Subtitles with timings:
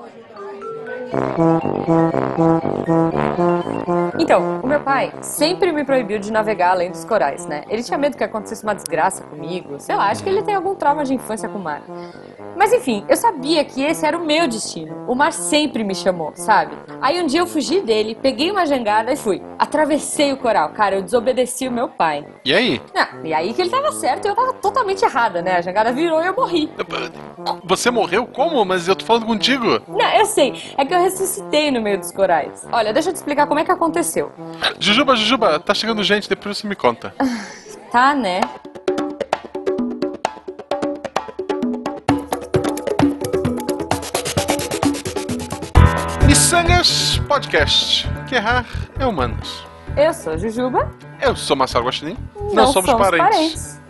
[0.00, 0.49] 都是都。
[4.18, 7.64] Então, o meu pai sempre me proibiu de navegar além dos corais, né?
[7.68, 10.74] Ele tinha medo que acontecesse uma desgraça comigo, sei lá, acho que ele tem algum
[10.74, 11.82] trauma de infância com o mar.
[12.56, 15.04] Mas enfim, eu sabia que esse era o meu destino.
[15.08, 16.76] O mar sempre me chamou, sabe?
[17.00, 19.42] Aí um dia eu fugi dele, peguei uma jangada e fui.
[19.58, 20.70] Atravessei o coral.
[20.70, 22.26] Cara, eu desobedeci o meu pai.
[22.44, 22.80] E aí?
[22.94, 25.56] Não, e aí que ele tava certo e eu tava totalmente errada, né?
[25.56, 26.70] A jangada virou e eu morri.
[27.64, 28.64] Você morreu como?
[28.64, 29.80] Mas eu tô falando contigo.
[29.88, 30.54] Não, eu sei.
[30.76, 32.66] É que eu ressuscitei no meio dos corais.
[32.72, 34.32] Olha, deixa eu te explicar como é que aconteceu.
[34.78, 37.14] Jujuba, Jujuba, tá chegando gente, depois você me conta.
[37.90, 38.40] Tá, né?
[46.24, 48.08] Missangas Podcast.
[48.28, 48.64] Que errar
[48.96, 49.66] é humanos.
[49.96, 50.88] Eu sou Jujuba.
[51.20, 52.16] Eu sou Marcelo Guaxinim.
[52.52, 53.80] Não, somos, parentes.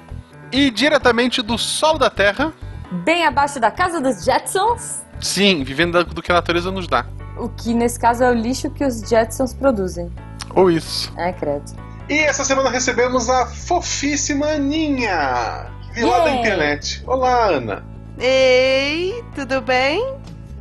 [0.50, 2.55] E diretamente do solo da Terra,
[2.91, 5.05] Bem abaixo da casa dos Jetsons.
[5.20, 7.06] Sim, vivendo do que a natureza nos dá.
[7.37, 10.11] O que nesse caso é o lixo que os Jetsons produzem.
[10.55, 11.12] Ou isso.
[11.17, 11.64] Ai, credo.
[12.08, 16.39] E essa semana recebemos a fofíssima Aninha, vilã da Yay.
[16.41, 17.03] internet.
[17.06, 17.84] Olá, Ana.
[18.19, 20.17] Ei, tudo bem?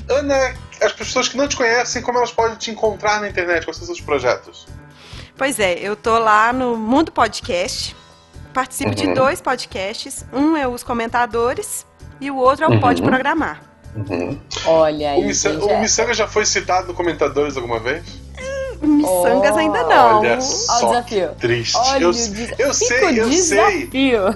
[0.09, 3.65] Ana, as pessoas que não te conhecem, como elas podem te encontrar na internet?
[3.65, 4.67] Quais são seus projetos?
[5.35, 7.95] Pois é, eu tô lá no Mundo Podcast.
[8.53, 9.13] Participo de Uhum.
[9.13, 10.25] dois podcasts.
[10.33, 11.85] Um é os comentadores
[12.21, 12.79] e o outro é o Uhum.
[12.79, 13.61] Pode Programar.
[14.65, 15.21] Olha aí.
[15.21, 15.65] o, Missa- veja.
[15.65, 18.03] o Missanga já foi citado no Comentadores alguma vez?
[18.81, 20.19] Missangas Oh, ainda não.
[20.19, 21.29] Olha Olha o só, desafio.
[21.39, 21.75] triste.
[21.77, 23.89] Olha eu, o des- eu sei, eu sei.
[23.93, 24.35] Eu,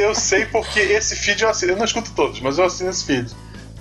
[0.00, 1.72] eu sei porque esse feed eu assino.
[1.72, 3.30] Eu não escuto todos, mas eu assino esse feed.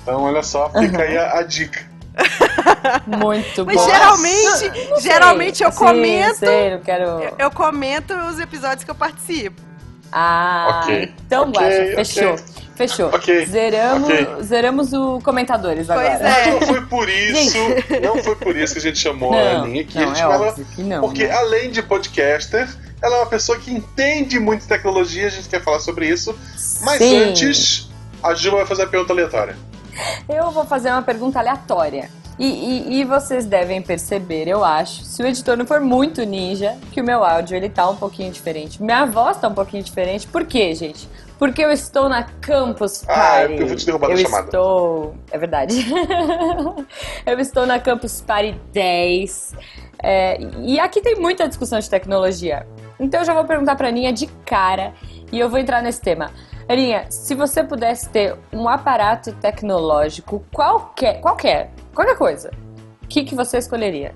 [0.01, 1.79] Então, olha só, fica aí a, a dica.
[3.07, 3.85] Muito Mas bom.
[3.89, 6.35] geralmente, Não geralmente eu Sim, comento.
[6.39, 7.03] sei, não quero.
[7.03, 9.61] Eu, eu comento os episódios que eu participo.
[10.11, 11.13] Ah, Ok.
[11.25, 11.95] então, Ok, Guaxa, ok.
[11.95, 12.35] fechou.
[12.75, 13.07] Fechou.
[13.13, 14.27] Ok, Zeramos, ok.
[14.43, 16.27] zeramos o comentadores Pois agora.
[16.29, 16.51] é.
[16.51, 17.57] Não foi por isso,
[18.01, 19.95] não foi por isso que a gente chamou a Não, Aninha aqui.
[19.97, 21.01] não, a gente é ela não.
[21.01, 21.33] porque, né?
[21.35, 22.67] além de podcaster,
[23.01, 26.35] ela é uma pessoa que entende muito tecnologia, a gente quer falar sobre isso.
[26.81, 27.17] Mas Sim.
[27.23, 27.89] antes,
[28.23, 29.55] a Gil vai fazer a pergunta aleatória.
[30.27, 32.09] Eu vou fazer uma pergunta aleatória.
[32.39, 36.75] E, e- e vocês devem perceber, eu acho, se o editor não for muito ninja,
[36.91, 38.81] que o meu áudio ele tá um pouquinho diferente.
[38.81, 40.25] Minha voz tá um pouquinho diferente.
[40.25, 41.07] Por quê, gente?
[41.43, 43.53] Porque eu estou na Campus Ah, Party.
[43.59, 44.45] eu vou te derrubar da eu chamada.
[44.45, 45.15] estou.
[45.29, 45.75] É verdade.
[47.27, 49.53] eu estou na Campus Party 10.
[50.01, 52.65] É, e aqui tem muita discussão de tecnologia.
[52.97, 54.93] Então eu já vou perguntar pra Aninha de cara
[55.33, 56.31] e eu vou entrar nesse tema.
[56.69, 62.51] Aninha, se você pudesse ter um aparato tecnológico qualquer, qualquer, qualquer coisa,
[63.03, 64.15] o que, que você escolheria?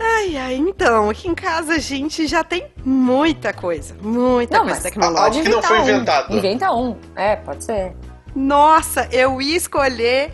[0.00, 3.94] Ai, ai, então, aqui em casa a gente já tem muita coisa.
[4.00, 5.24] Muita Não, coisa mas- tecnológica.
[5.24, 5.82] Algo que não foi um.
[5.82, 6.36] inventado.
[6.36, 6.96] Inventa um.
[7.16, 7.96] É, pode ser.
[8.34, 10.30] Nossa, eu ia escolher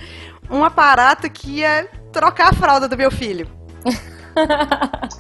[0.50, 3.48] um aparato que ia trocar a fralda do meu filho.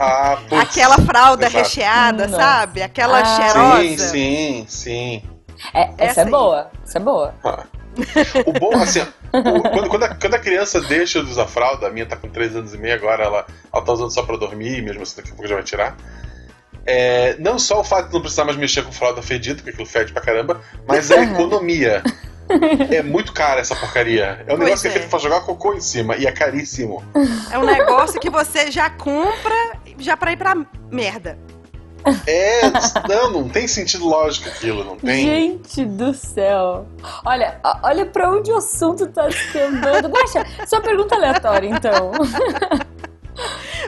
[0.00, 0.60] Ah, putz.
[0.60, 1.56] Aquela fralda exato.
[1.62, 2.42] recheada, Nossa.
[2.42, 2.82] sabe?
[2.82, 3.24] Aquela Ah.
[3.24, 4.08] cheirosa.
[4.08, 5.22] Sim, sim, sim.
[5.72, 6.30] É, essa, Essa é aí.
[6.32, 6.70] boa.
[6.84, 7.34] Essa é boa.
[7.44, 7.64] Ah.
[8.44, 9.06] O bom, assim,
[9.42, 12.56] quando, quando a, quando a criança deixa de usar fralda, a minha tá com 3
[12.56, 15.32] anos e meio agora, ela, ela tá usando só pra dormir, mesmo assim daqui a
[15.32, 15.96] pouco já vai tirar.
[16.86, 19.86] É, não só o fato de não precisar mais mexer com fralda fedida, porque aquilo
[19.86, 22.02] fede pra caramba, mas a economia.
[22.90, 24.44] É muito cara essa porcaria.
[24.46, 24.92] É um Pois negócio que é é.
[24.98, 27.02] feito pra jogar cocô em cima e é caríssimo.
[27.50, 29.54] É um negócio que você já compra
[29.98, 30.54] já pra ir pra
[30.92, 31.38] merda.
[32.26, 32.60] É,
[33.08, 35.24] não, não tem sentido lógico aquilo, não tem.
[35.24, 36.86] Gente do céu.
[37.24, 40.08] Olha, olha pra onde o assunto tá descambando.
[40.08, 42.12] Guaxa, só pergunta aleatória, então.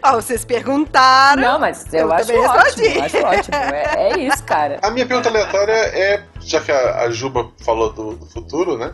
[0.03, 1.43] Ó, vocês perguntaram.
[1.43, 3.03] Não, mas eu, Eu acho ótimo.
[3.03, 3.57] Acho ótimo.
[3.57, 4.79] É, é isso, cara.
[4.83, 8.93] A minha pergunta aleatória é, já que a, a Juba falou do, do futuro, né?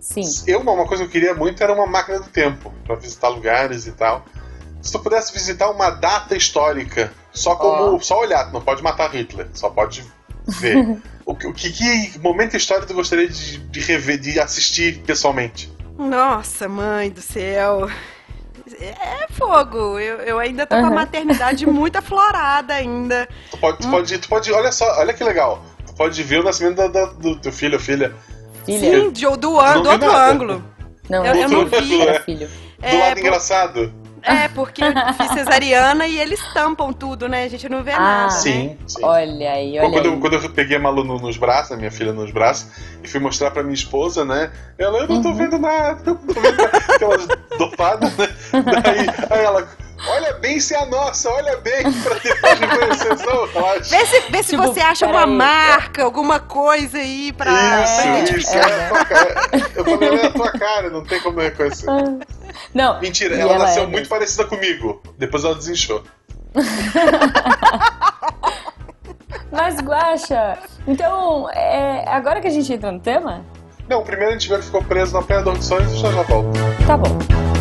[0.00, 0.22] Sim.
[0.46, 3.86] Eu, uma coisa que eu queria muito era uma máquina do tempo, pra visitar lugares
[3.86, 4.24] e tal.
[4.86, 7.96] Se tu pudesse visitar uma data histórica, só como.
[7.96, 8.00] Ó.
[8.00, 10.04] só olhar, tu não pode matar Hitler, só pode
[10.46, 10.98] ver.
[11.26, 15.70] o, que, o que, que momento histórico tu gostaria de, de rever, de assistir pessoalmente?
[15.98, 17.90] Nossa, mãe do céu.
[18.80, 19.98] É fogo.
[19.98, 23.28] Eu, eu ainda tô com a maternidade muito aflorada ainda.
[23.50, 25.64] Tu pode, tu pode, tu pode, olha só, olha que legal.
[25.86, 28.14] Tu pode ver o nascimento da- da- do teu filho ou filha.
[28.64, 29.00] Filha.
[29.00, 30.30] Sim, de, do, do outro nada.
[30.32, 30.64] ângulo.
[31.08, 31.82] Não, Eu- eu não filho.
[31.82, 32.00] vi.
[32.02, 32.48] Era filho.
[32.48, 33.92] Do É, lado por- engraçado.
[34.22, 37.44] É, porque eu fiz cesariana e eles tampam tudo, né?
[37.44, 37.98] A gente não vê Ah.
[38.00, 38.24] nada.
[38.24, 38.30] né?
[38.30, 39.04] Sim, sim.
[39.04, 40.20] Olha aí, olha Quando, eu, aí.
[40.20, 42.66] quando eu peguei a Malu no- nos braços, a minha filha nos braços,
[43.02, 44.50] e fui mostrar pra minha esposa, né?
[44.78, 45.34] Ela, eu não tô Uhum.
[45.36, 46.78] vendo nada, eu não tô vendo nada.
[46.94, 47.26] Aquelas
[47.58, 48.28] dopadas, né?
[48.52, 49.06] Daí,
[49.38, 49.68] aí ela,
[50.08, 53.46] olha bem se é a nossa, olha bem, pra depois de conhecer só.
[53.96, 55.34] Vê se, vê se Tipo, você acha uma peraí.
[55.36, 58.38] marca, alguma coisa aí pra, Isso, identificar.
[58.38, 59.34] isso, é a tua cara.
[59.76, 61.86] Eu falei, é a tua cara, não tem como eu reconhecer.
[62.74, 63.00] Não.
[63.00, 65.02] Mentira, e ela, nasceu é muito parecida comigo.
[65.18, 66.02] Depois ela desinchou.
[69.50, 73.44] Mas, Guaxa, então, é, agora que a gente entra no tema?
[73.88, 76.22] Não, primeiro a gente vê que ficou preso na Apanhador de Sonhos e já já
[76.22, 76.58] volta.
[76.86, 77.55] Tá bom.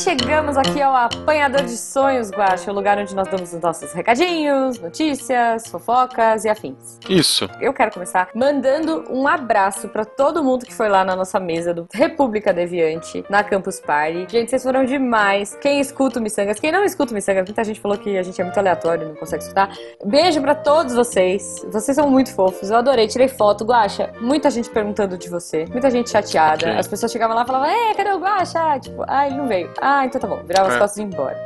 [0.00, 4.78] Chegamos aqui ao Apanhador de Sonhos, Guaxa, o lugar onde nós damos os nossos recadinhos,
[4.78, 6.98] notícias, fofocas e afins.
[7.06, 7.50] Isso.
[7.60, 11.74] Eu quero começar mandando um abraço pra todo mundo que foi lá na nossa mesa
[11.74, 14.26] do República Deviante, na Campus Party.
[14.26, 15.54] Gente, vocês foram demais.
[15.60, 18.40] Quem escuta o Missangas, quem não escuta o Missangas, muita gente falou que a gente
[18.40, 19.70] é muito aleatório, não consegue escutar.
[20.02, 21.62] Beijo pra todos vocês.
[21.70, 22.70] Vocês são muito fofos.
[22.70, 23.66] Eu adorei, tirei foto.
[23.66, 26.68] Guaxa, muita gente perguntando de você, muita gente chateada.
[26.68, 26.78] Ok.
[26.78, 28.80] As pessoas chegavam lá e falavam, é, cadê o Guaxa?
[28.80, 29.70] Tipo, ah, ele não veio.
[29.78, 30.40] Ah, então tá bom.
[30.46, 30.78] Virava as É.
[30.78, 31.36] costas e ia embora.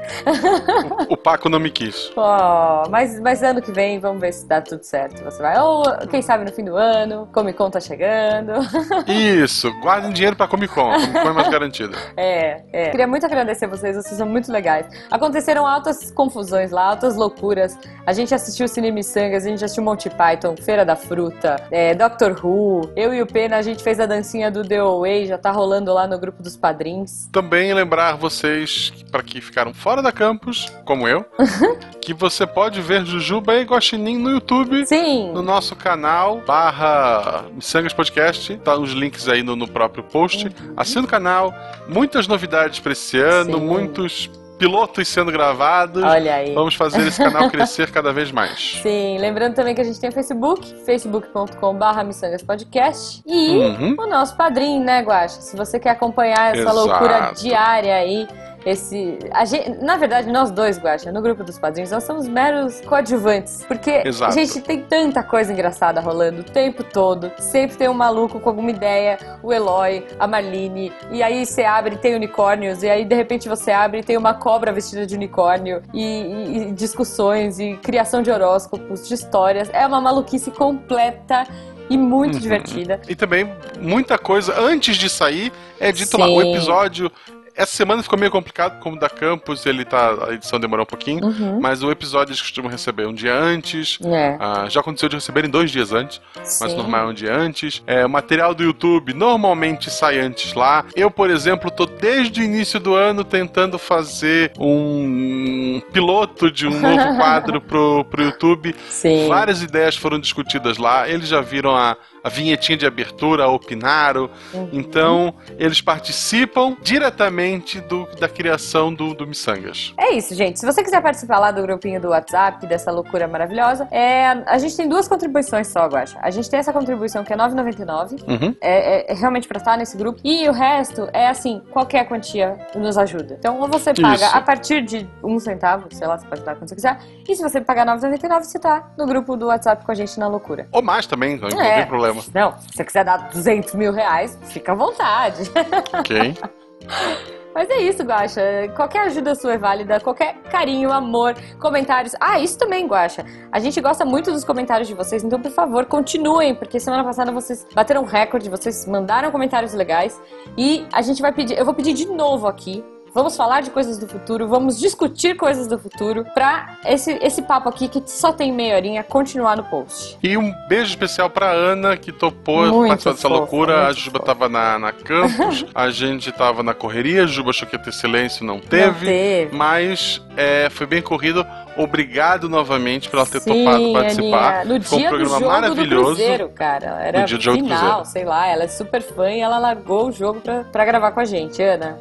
[1.09, 2.11] O Paco não me quis.
[2.17, 5.23] Ó, mas, mas ano que vem, vamos ver se dá tudo certo.
[5.25, 8.53] Você vai, ou quem sabe no fim do ano, Comic Con tá chegando.
[9.09, 10.91] Isso, guardem dinheiro pra Comic Con.
[10.93, 11.97] Comic Con é mais garantida.
[12.17, 12.91] É, é.
[12.91, 14.87] Queria muito agradecer vocês, vocês são muito legais.
[15.11, 17.79] Aconteceram altas confusões lá, altas loucuras.
[18.07, 22.39] A gente assistiu Cine Missangas, a gente assistiu Monty Python, Feira da Fruta, é, Doctor
[22.45, 22.91] Who.
[22.97, 25.93] Eu e o Pena, a gente fez a dancinha do The Away, já tá rolando
[25.93, 27.29] lá no grupo dos padrinhos.
[27.33, 31.25] Também lembrar vocês, para que ficaram fora da campus, como eu,
[32.01, 34.85] que você pode ver Jujuba e Guaxinim no YouTube.
[34.87, 35.33] Sim!
[35.33, 40.51] No nosso canal, barra Missangas Podcast, tá os links aí no, no próprio post.
[40.77, 41.55] Assina o canal,
[41.89, 43.65] muitas novidades pra esse ano, Sim.
[43.65, 44.31] muitos
[44.65, 46.03] pilotos sendo gravados.
[46.03, 46.55] Olha aí.
[46.55, 48.79] Vamos fazer esse canal crescer cada vez mais.
[48.83, 53.97] Sim, lembrando também que a gente tem o Facebook, facebook.com.br missangaspodcast e Uhum.
[53.99, 55.41] o nosso padrinho, né, Guaxa?
[55.41, 56.77] Se você quer acompanhar essa Exato.
[56.77, 58.27] loucura diária aí,
[58.67, 59.19] esse.
[59.33, 63.65] a gente- na verdade, nós dois, Guaxa, no grupo dos padrinhos, nós somos meros coadjuvantes.
[63.67, 64.33] Porque, Exato.
[64.35, 67.31] gente, tem tanta coisa engraçada rolando o tempo todo.
[67.39, 71.95] Sempre tem um maluco com alguma ideia, o Eloy, a Marlene, e aí você abre
[71.95, 75.15] e tem unicórnios, e aí de repente você abre e tem uma cobra vestida de
[75.15, 79.69] unicórnio, e, e- e discussões, e criação de horóscopos, de histórias.
[79.73, 81.47] É uma maluquice completa.
[81.91, 82.41] E muito Uhum.
[82.41, 82.99] divertida.
[83.07, 83.47] E também
[83.79, 86.27] muita coisa antes de sair é dito lá.
[86.27, 86.51] O Sim.
[86.55, 87.13] episódio.
[87.57, 90.29] Essa semana ficou meio complicado, como da Campus, ele tá.
[90.29, 91.25] A edição demorou um pouquinho.
[91.25, 91.61] Uhum.
[91.61, 93.99] Mas o episódio eles costumam receber um dia antes.
[94.05, 94.37] É.
[94.41, 96.77] Ah, já aconteceu de receberem dois dias antes, mas Sim.
[96.77, 97.83] normal é um dia antes.
[97.87, 100.85] É, o material do YouTube normalmente sai antes lá.
[100.97, 106.81] Eu, por exemplo, tô desde o início do ano tentando fazer um piloto de um
[106.81, 108.75] novo quadro pro, pro YouTube.
[108.89, 109.29] Sim.
[109.29, 111.09] Várias ideias foram discutidas lá.
[111.09, 114.31] Eles já viram a, a vinhetinha de abertura, opinaram.
[114.53, 114.71] Uhum.
[114.73, 119.93] Então, eles participam diretamente do- da criação do, do Missangas.
[119.99, 120.59] É isso, gente.
[120.59, 124.75] Se você quiser participar lá do grupinho do WhatsApp, dessa loucura maravilhosa, é, a gente
[124.77, 126.19] tem duas contribuições só, Guaxa.
[126.23, 128.17] A gente tem essa contribuição que é 9,99.
[128.27, 128.57] Uhum.
[128.61, 130.19] É, é- é realmente pra estar nesse grupo.
[130.25, 133.37] E o resto é assim, qualquer quantia nos ajuda.
[133.39, 134.37] Então, ou você paga Isso.
[134.37, 136.99] a partir de um centavo, sei lá, você pode dar quando você quiser.
[137.29, 140.27] E se você pagar 9,99, você tá no grupo do WhatsApp com a gente na
[140.29, 140.67] loucura.
[140.73, 141.77] Ou mais também, não, não É.
[141.79, 142.14] tem problema.
[142.35, 145.51] Não, se você quiser dar 200 mil reais, fica à vontade.
[145.93, 146.35] Ok?
[147.55, 148.43] Mas é isso, Guaxa.
[148.75, 152.13] Qualquer ajuda sua é válida, qualquer carinho, amor, comentários.
[152.21, 153.25] Ah, isso também, Guaxa.
[153.53, 157.31] A gente gosta muito dos comentários de vocês, então, por favor, continuem, porque semana passada
[157.31, 160.21] vocês bateram recorde, vocês mandaram comentários legais.
[160.59, 162.85] E a gente vai pedir, eu vou pedir de novo aqui.
[163.15, 167.69] Vamos falar de coisas do futuro, vamos discutir coisas do futuro pra esse, esse papo
[167.69, 170.19] aqui, que só tem meia horinha, continuar no post.
[170.21, 173.87] E um beijo especial pra Ana, que topou Muito participar dessa fofa, loucura.
[173.87, 174.35] A Juba fofa.
[174.35, 177.93] tava na, na campus, a gente tava na correria, a Juba achou que ia ter
[177.93, 178.87] silêncio, não teve.
[178.87, 179.57] Não teve.
[179.57, 181.47] Mas é, foi bem corrido.
[181.77, 184.61] Obrigado novamente por ela ter Sim, topado participar.
[184.61, 184.79] Aninha.
[184.79, 186.03] No Foi um dia do programa jogo maravilhoso.
[186.03, 186.87] do Cruzeiro, cara.
[187.03, 188.05] Era No dia do jogo do Cruzeiro.
[188.05, 188.47] sei lá.
[188.47, 191.63] Ela é super fã e ela largou o jogo pra, pra gravar com a gente,
[191.63, 191.99] Ana.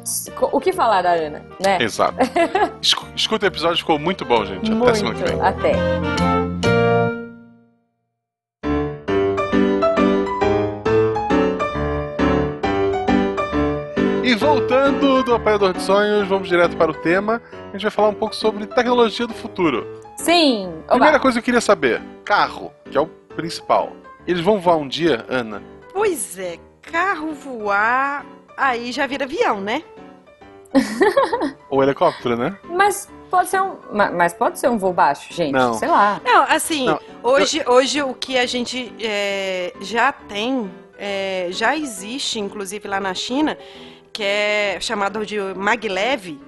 [0.52, 1.78] O que falar da Ana, né?
[1.80, 2.14] Exato.
[2.80, 4.66] Escu- Escuta o episódio, ficou muito bom, gente.
[4.66, 4.96] Até Muito.
[4.96, 5.40] semana que vem.
[5.40, 6.43] Até.
[15.36, 17.42] Apanhador de Sonhos, vamos direto para o tema.
[17.52, 20.00] A gente vai falar um pouco sobre tecnologia do futuro.
[20.16, 20.68] Sim.
[20.84, 20.92] Oba.
[20.92, 23.92] Primeira coisa que eu queria saber: carro, que é o principal.
[24.26, 25.62] Eles vão voar um dia, Ana?
[25.92, 28.24] Pois é, carro voar,
[28.56, 29.82] aí já vira avião, né?
[31.70, 32.56] Ou helicóptero, né?
[32.68, 33.76] Mas pode ser um.
[33.92, 35.52] ma- Mas pode ser um voo baixo, gente.
[35.52, 35.74] Não.
[35.74, 36.20] Sei lá.
[36.24, 42.40] Não, assim, Não, hoje, hoje o que a gente é, já tem, é, já existe,
[42.40, 43.56] inclusive lá na China,
[44.14, 46.38] que é chamado de maglev,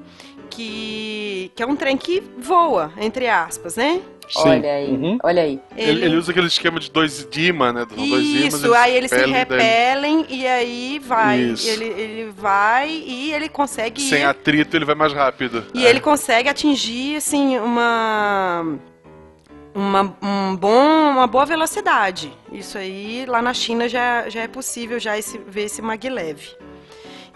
[0.48, 4.00] que, que é um trem que voa, entre aspas, né?
[4.28, 4.40] Sim.
[4.48, 5.18] Olha aí, Uhum.
[5.22, 5.60] olha aí.
[5.76, 7.84] Ele, ele usa aquele esquema de dois imã, né?
[7.84, 11.38] Dois Isso, aí eles se repelem, daí- e aí vai.
[11.40, 11.68] Isso.
[11.68, 14.24] Ele, ele vai e ele consegue Sem ir.
[14.24, 15.64] atrito, ele vai mais rápido.
[15.74, 15.90] E É.
[15.90, 18.78] ele consegue atingir, assim, uma.
[19.74, 22.32] Uma, um bom, uma boa velocidade.
[22.50, 26.38] Isso aí, lá na China, já, já é possível já esse, ver esse maglev.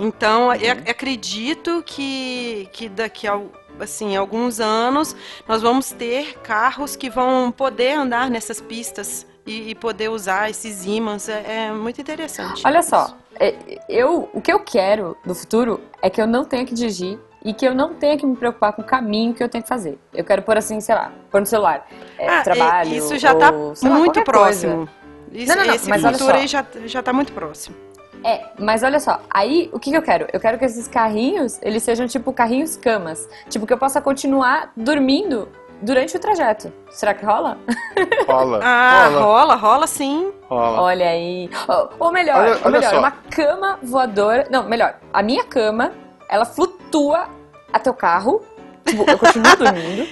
[0.02, 3.38] Então, eu ac- acredito que, que daqui a
[3.78, 5.14] assim, alguns anos
[5.48, 10.84] nós vamos ter carros que vão poder andar nessas pistas e, e poder usar esses
[10.84, 11.28] ímãs.
[11.28, 12.62] É, é muito interessante.
[12.66, 13.54] Olha só, é,
[13.88, 17.54] eu, o que eu quero no futuro é que eu não tenha que dirigir e
[17.54, 19.98] que eu não tenha que me preocupar com o caminho que eu tenho que fazer.
[20.12, 21.86] Eu quero pôr assim, sei lá, pôr no celular.
[22.18, 22.94] é, Ah, e- trabalho.
[22.94, 24.76] Isso já está lá, muito próximo.
[24.76, 25.00] coisa.
[25.32, 27.76] Isso, Não, não, não, esse mas futuro aí já, já tá muito próximo.
[28.24, 30.26] É, mas olha só, aí o que, que eu quero?
[30.32, 33.28] Eu quero que esses carrinhos, eles sejam tipo carrinhos camas.
[33.48, 35.48] Tipo, que eu possa continuar dormindo
[35.80, 36.70] durante o trajeto.
[36.90, 37.56] Será que rola?
[38.28, 38.60] Rola.
[38.62, 39.20] Ah, rola.
[39.22, 40.30] rola, rola sim.
[40.48, 40.82] rola.
[40.82, 41.48] Olha aí.
[41.66, 42.98] Ou, ou melhor, Olha- ou melhor, só.
[42.98, 44.46] uma cama voadora.
[44.50, 45.92] Não, melhor, a minha cama,
[46.28, 47.26] ela flutua
[47.72, 48.42] até o carro.
[48.84, 50.06] Tipo, eu continuo dormindo.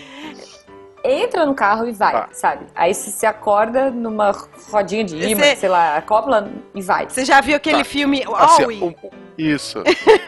[1.11, 2.29] Entra no carro e vai, Tá.
[2.33, 2.67] sabe?
[2.75, 4.31] Aí você se acorda numa
[4.71, 7.09] rodinha de imã, Você- sei lá, acopla e vai.
[7.09, 7.85] Você já viu aquele Tá.
[7.85, 8.79] filme Assim, Aui?
[8.83, 8.95] um-
[9.38, 9.83] isso.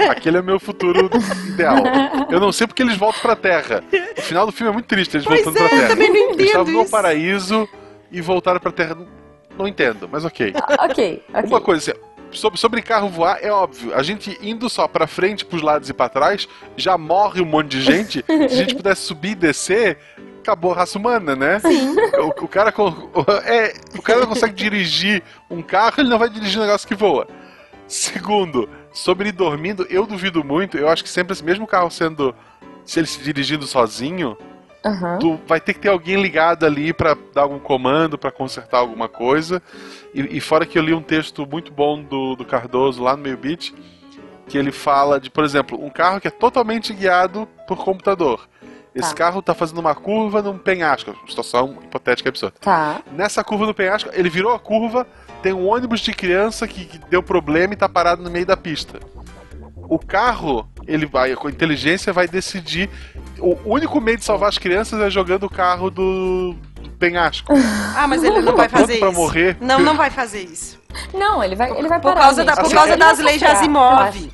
[0.09, 1.11] Aquele é o meu futuro
[1.49, 1.77] ideal.
[2.31, 3.83] Eu não sei porque eles voltam pra Terra.
[4.17, 5.89] O final do filme é muito triste, eles Pois voltando é, pra Terra.
[5.91, 7.69] também não Eles estavam no paraíso
[8.11, 8.95] e voltaram pra Terra.
[8.95, 9.07] Não,
[9.59, 10.55] não entendo, mas ok.
[10.81, 11.49] ok, ok.
[11.49, 13.93] Uma coisa assim, sobre, sobre carro voar, é óbvio.
[13.95, 17.69] A gente indo só pra frente, pros lados e pra trás, já morre um monte
[17.71, 18.25] de gente.
[18.27, 19.99] Se a gente pudesse subir e descer,
[20.41, 21.59] acabou a raça humana, né?
[21.61, 21.95] Sim.
[22.19, 22.73] O, o cara,
[23.45, 26.95] é, o cara não consegue dirigir um carro, ele não vai dirigir um negócio que
[26.95, 27.27] voa.
[27.87, 30.79] Segundo, sobre ele dormindo, eu duvido muito.
[30.79, 32.35] Eu acho que sempre, esse mesmo carro sendo.
[32.85, 34.37] Se ele se dirigindo sozinho,
[34.85, 35.19] Aham.
[35.19, 39.09] tu vai ter que ter alguém ligado ali pra dar algum comando, pra consertar alguma
[39.09, 39.63] coisa.
[40.15, 43.23] E, e fora que eu li um texto muito bom do, do Cardoso lá no
[43.23, 43.73] Meio Beat,
[44.49, 48.49] que ele fala de, por exemplo, um carro que é totalmente guiado por computador.
[48.95, 49.15] Esse Tá.
[49.17, 52.55] carro tá fazendo uma curva num penhasco, situação hipotética absurda.
[52.61, 53.01] Tá.
[53.13, 55.07] Nessa curva do penhasco, ele virou a curva,
[55.43, 58.57] tem um ônibus de criança que, que deu problema e tá parado no meio da
[58.57, 58.99] pista.
[59.89, 62.89] O carro, ele vai, com inteligência vai decidir.
[63.39, 67.53] O único meio de salvar as crianças é jogando o carro do, do penhasco.
[67.97, 69.19] Ah, mas ele não vai fazer pra isso.
[69.21, 69.57] morrer.
[69.61, 70.81] Não, não vai fazer isso.
[71.13, 72.21] Não, ele vai, ele vai Por parar.
[72.27, 74.33] causa, da, por Assim, causa é- das leis de Asimov.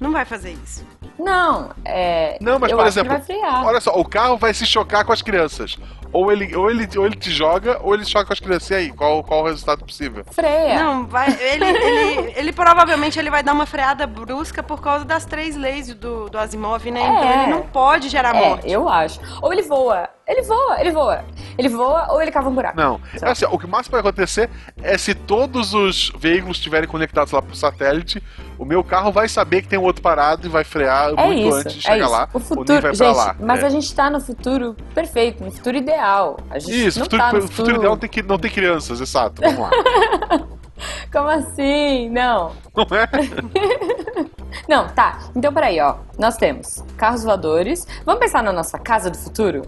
[0.00, 0.84] Não vai fazer isso.
[1.22, 2.36] Não, é.
[2.40, 3.20] Não, mas eu por exemplo,
[3.64, 5.76] olha só, o carro vai se chocar com as crianças.
[6.12, 8.68] Ou ele, ou ele, ou ele te joga, ou ele choca com as crianças.
[8.68, 10.22] E aí, qual, qual o resultado possível?
[10.30, 10.82] Freia.
[10.82, 11.28] Não, vai.
[11.40, 15.94] Ele, ele, ele provavelmente ele vai dar uma freada brusca por causa das três leis
[15.94, 17.00] do, do Asimov, né?
[17.00, 17.42] Então É.
[17.44, 18.70] ele não pode gerar É, morte.
[18.70, 19.20] eu acho.
[19.40, 20.06] Ou ele voa.
[20.32, 21.24] Ele voa, ele voa.
[21.58, 22.74] Ele voa ou ele cava um buraco.
[22.74, 22.98] Não.
[23.20, 23.30] Lá.
[23.32, 24.48] Assim, o que mais pode acontecer
[24.82, 28.22] é se todos os veículos estiverem conectados lá pro satélite,
[28.58, 31.40] o meu carro vai saber que tem um outro parado e vai frear É muito
[31.48, 32.12] isso, antes de é chegar isso.
[32.12, 32.28] lá.
[32.32, 33.36] O futuro, vai pra gente, lá.
[33.38, 33.66] mas É.
[33.66, 36.38] a gente tá no futuro perfeito, no futuro ideal.
[36.50, 38.98] A gente Isso, não futuro, tá no o futuro ideal tem que, não tem crianças,
[39.02, 39.42] exato.
[39.42, 39.70] Vamos lá.
[41.12, 42.08] Como assim?
[42.08, 42.52] Não.
[42.74, 43.06] Não é?
[44.68, 45.18] Não, tá.
[45.34, 45.96] Então, peraí, ó.
[46.18, 47.86] Nós temos carros voadores.
[48.04, 49.62] Vamos pensar na nossa casa do futuro?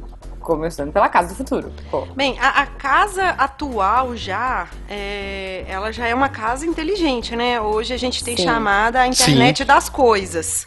[0.44, 1.72] Começando pela casa do futuro.
[1.90, 2.02] Pô.
[2.14, 7.58] Bem, a, a casa atual já, é, ela já é uma casa inteligente, né?
[7.60, 8.44] Hoje a gente tem Sim.
[8.44, 10.66] chamada a internet das coisas,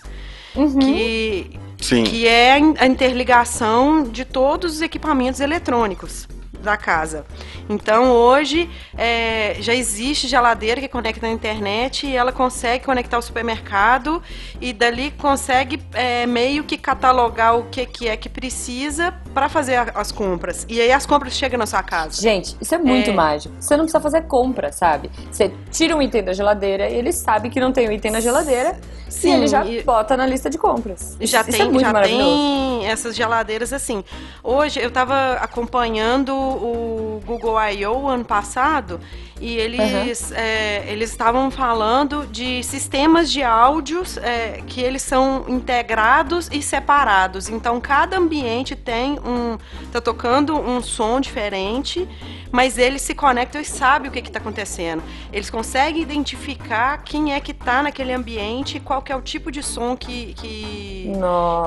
[0.55, 0.79] Uhum.
[0.79, 2.03] que, Sim.
[2.05, 6.27] que é a interligação de todos os equipamentos eletrônicos
[6.61, 7.25] da casa.
[7.69, 13.21] Então hoje é, já existe geladeira que conecta na internet e ela consegue conectar o
[13.21, 14.21] supermercado
[14.61, 19.75] e dali consegue é, meio que catalogar o que, que é que precisa para fazer
[19.75, 20.65] a- as compras.
[20.69, 22.21] E aí as compras chegam na sua casa.
[22.21, 23.13] Gente, isso é muito É.
[23.13, 23.53] mágico.
[23.59, 25.09] Você não precisa fazer compra, sabe?
[25.31, 28.19] Você tira um item da geladeira e ele sabe que não tem o item na
[28.19, 31.15] geladeira Sim, e ele já e- bota na lista de compras.
[31.21, 34.03] Já isso tem, é muito já tem essas geladeiras assim.
[34.43, 38.07] Hoje eu estava acompanhando o Google I.O.
[38.07, 38.99] ano passado
[39.39, 46.49] e eles é, eles estavam falando de sistemas de áudios é, que eles são integrados
[46.51, 47.47] e separados.
[47.49, 49.57] Então cada ambiente tem um
[49.91, 52.07] tá tocando um som diferente,
[52.51, 55.03] mas eles se conectam e sabem o que está acontecendo.
[55.31, 59.51] Eles conseguem identificar quem é que está naquele ambiente, e qual que é o tipo
[59.51, 61.11] de som que, que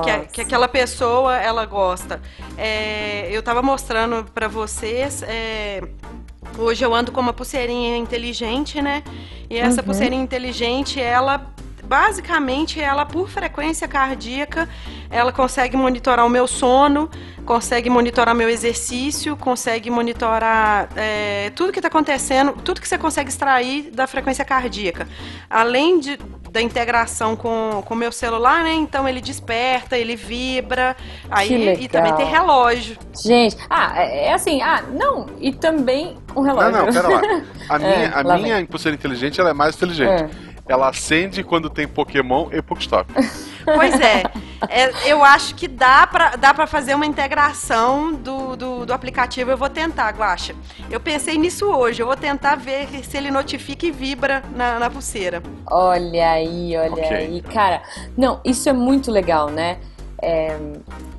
[0.03, 2.21] que, a- que aquela pessoa ela gosta.
[2.57, 5.23] É, eu tava mostrando pra vocês.
[6.57, 9.03] Hoje eu ando com uma pulseirinha inteligente, né?
[9.49, 9.85] E essa Uhum.
[9.85, 11.45] pulseirinha inteligente, ela
[11.91, 14.69] basicamente ela, por frequência cardíaca,
[15.09, 17.09] ela consegue monitorar o meu sono,
[17.45, 23.29] consegue monitorar meu exercício, consegue monitorar é, tudo que está acontecendo, tudo que você consegue
[23.29, 25.05] extrair da frequência cardíaca.
[25.49, 26.17] Além de,
[26.49, 28.71] da integração com o meu celular, né?
[28.71, 30.95] Então ele desperta, ele vibra,
[31.29, 32.97] aí e também tem relógio.
[33.21, 36.71] Gente, ah, é, é assim, ah, não, e também um relógio.
[36.71, 37.21] Não, não, pera lá.
[37.67, 40.23] A minha, é, a minha pulseira inteligente, ela é mais inteligente.
[40.23, 43.11] É ela acende quando tem Pokémon e Pokéstop.
[43.63, 44.23] Pois é.
[44.69, 44.91] é.
[45.05, 49.51] eu acho que dá pra, dá pra fazer uma integração do, do, do, aplicativo.
[49.51, 50.55] Eu vou tentar, Guacha.
[50.89, 52.01] Eu pensei nisso hoje.
[52.01, 55.43] Eu vou tentar ver se ele notifica e vibra na, na pulseira.
[55.67, 57.17] Olha aí, olha okay.
[57.17, 57.41] aí.
[57.53, 57.83] Cara,
[58.17, 59.77] não, isso é muito legal, né?
[60.19, 60.57] É,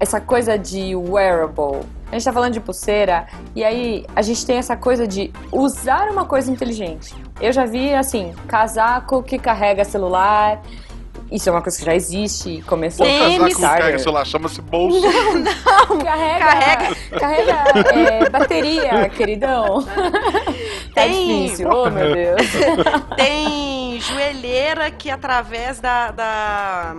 [0.01, 3.27] essa coisa de wearable a gente tá falando de pulseira,
[3.57, 7.15] e aí a gente tem essa coisa de usar uma coisa inteligente.
[7.41, 10.61] Eu já vi, assim, casaco que carrega celular.
[11.31, 13.07] Isso é uma coisa que já existe, começou...
[13.07, 15.01] O casaco que carrega celular, chama-se bolso.
[15.01, 15.99] Não, não.
[16.05, 19.83] Carrega, carrega, carrega é, bateria, queridão.
[20.95, 21.39] Tá tem...
[21.39, 22.43] Tá difícil, oh meu Deus.
[23.17, 26.11] Tem joelheira que através da...
[26.11, 26.95] da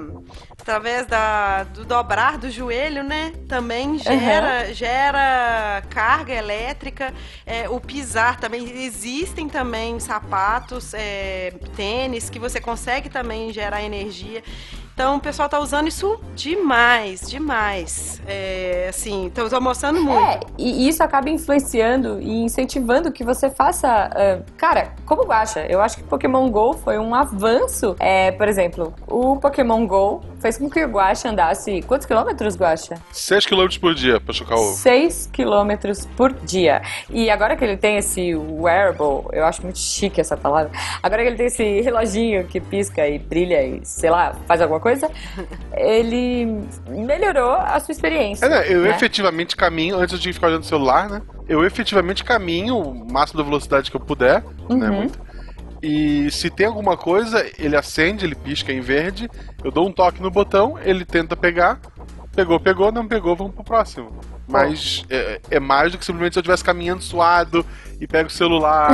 [0.64, 3.34] através da, do dobrar do joelho, né?
[3.50, 4.74] Também gera, uhum.
[4.74, 7.14] gera carga elétrica.
[7.46, 8.64] É, o pisar também.
[8.86, 14.42] Existem também sapatos, é, tênis, que você consegue também gerar energia.
[14.94, 18.22] Então o pessoal tá usando isso demais, demais.
[18.28, 20.24] É, assim, estão mostrando muito.
[20.24, 24.10] É, e isso acaba influenciando e incentivando que você faça.
[24.10, 25.66] Uh, cara, como acha?
[25.66, 27.96] Eu acho que Pokémon GO foi um avanço.
[28.00, 31.82] É, por exemplo, o Pokémon GO fez com que o Guacha andasse.
[31.84, 32.96] Quantos quilômetros, Guacha?
[33.12, 34.74] 6 quilômetros por dia pra chocar o.
[34.74, 36.82] 6 quilômetros por dia.
[37.10, 40.72] E agora que ele tem esse wearable, eu acho muito chique essa palavra.
[41.02, 44.82] Agora que ele tem esse reloginho que pisca e brilha e, sei lá, faz alguma
[44.84, 45.10] coisa,
[45.76, 48.46] ele melhorou a sua experiência.
[48.46, 48.64] É, né?
[48.68, 48.90] Eu né?
[48.90, 51.22] efetivamente caminho, antes de ficar olhando o celular, né?
[51.48, 54.78] Eu efetivamente caminho o máximo da velocidade que eu puder, né, uhum.
[54.78, 54.90] né?
[54.90, 55.20] Muito.
[55.82, 59.30] E se tem alguma coisa, ele acende, ele pisca em verde,
[59.62, 61.78] eu dou um toque no botão, ele tenta pegar,
[62.36, 64.12] pegou, pegou, não pegou, vamos pro próximo.
[64.48, 67.66] Mas é, é, mais do que simplesmente se eu estivesse caminhando suado
[68.00, 68.92] e pega o celular,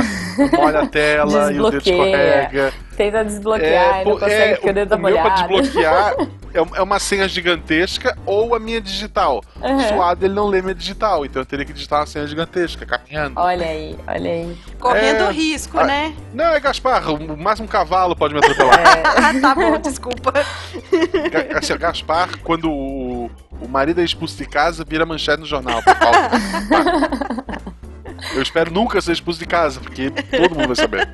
[0.56, 2.72] molha a tela e o dedo escorrega.
[2.96, 5.28] Tenta desbloquear é, não consegue é, porque o dedo tá molhado.
[5.28, 6.14] Meu pra desbloquear
[6.54, 9.42] é, é uma senha gigantesca ou a minha digital.
[9.60, 9.80] Uhum.
[9.88, 13.40] Suado ele não lê minha digital, então eu teria que digitar uma senha gigantesca, caminhando.
[13.40, 14.58] Olha aí, olha aí.
[14.78, 16.14] Correndo é, risco, a, né?
[16.34, 18.80] Não, é Gaspar, o máximo um cavalo pode me atropelar.
[18.80, 19.40] É.
[19.40, 20.32] tá bom, desculpa.
[21.56, 22.99] Assim, Gaspar, quando o,
[23.60, 25.80] o marido é expulso de casa, vira manchete no jornal.
[28.34, 31.08] Eu espero nunca ser expulso de casa, porque todo mundo vai saber.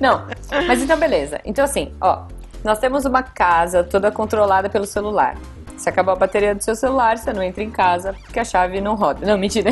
[0.00, 0.26] Não,
[0.66, 1.40] mas então beleza.
[1.44, 2.22] Então assim, ó,
[2.64, 5.36] nós temos uma casa toda controlada pelo celular.
[5.76, 8.80] Se acabar a bateria do seu celular, você não entra em casa porque a chave
[8.80, 9.26] não roda.
[9.26, 9.70] Não, mentira.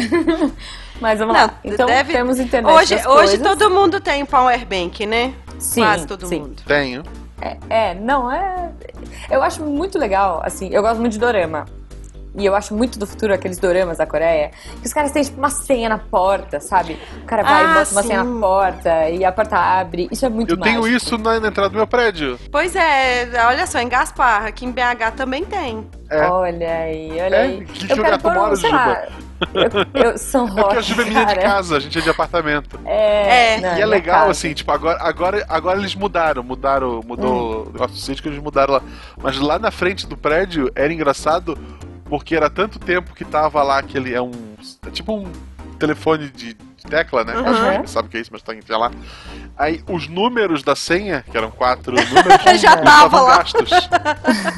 [1.00, 1.54] Mas vamos não, lá.
[1.64, 2.12] Então deve...
[2.12, 2.74] temos internet.
[2.74, 5.32] Hoje, hoje todo mundo tem power bank, né?
[5.58, 6.40] Sim, Quase todo sim.
[6.40, 6.62] mundo.
[6.66, 7.04] Tenho.
[7.40, 8.70] É, é, não, é.
[9.30, 11.64] Eu acho muito legal, assim, eu gosto muito de dorama.
[12.36, 15.38] E eu acho muito do futuro aqueles doramas da Coreia, que os caras têm tipo
[15.38, 16.98] uma senha na porta, sabe?
[17.22, 20.08] O cara vai ah, e bota uma senha na porta e a porta abre.
[20.10, 20.82] Isso é muito Eu mágico.
[20.82, 22.38] tenho isso na, na, entrada do meu prédio.
[22.50, 25.86] Pois é, olha só, em Gaspar, aqui em BH também tem.
[26.08, 26.26] É.
[26.26, 27.42] Olha aí, olha é?
[27.42, 27.64] aí.
[27.64, 29.08] Que eu lugar tu mora, Juba?
[29.54, 32.00] Eu, eu sou Rock, É porque a Juba é minha de casa, a gente é
[32.00, 32.78] de apartamento.
[32.84, 33.54] É.
[33.54, 33.60] é.
[33.60, 34.30] Não, e é legal, casa.
[34.32, 37.62] assim, tipo, agora, agora, agora eles mudaram, mudaram, mudou hum.
[37.68, 38.82] o negócio do sítio que eles mudaram lá.
[39.22, 41.56] Mas lá na frente do prédio era engraçado
[42.10, 44.32] porque era tanto tempo que tava lá que ele é um.
[44.84, 45.30] É tipo um
[45.78, 46.54] telefone de,
[46.88, 47.34] tecla, né?
[47.36, 47.86] Uhum.
[47.86, 48.90] Sabe o que é isso, mas tá enfia lá.
[49.56, 53.70] Aí os números da senha, que eram quatro números, já estavam gastos.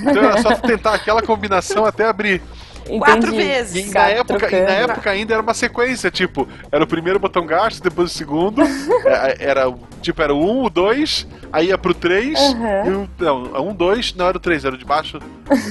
[0.00, 2.40] Então era só tentar aquela combinação até abrir.
[2.82, 2.98] Entendi.
[2.98, 3.86] Quatro vezes.
[3.86, 7.46] E na, época, e na época ainda era uma sequência, tipo, era o primeiro botão
[7.46, 8.62] gasto, depois o segundo,
[9.06, 12.86] é, era, tipo, era o 1, o 2, aí ia pro 3, uhum.
[12.86, 15.18] e o, não, um, 2, não era o 3, era o de baixo,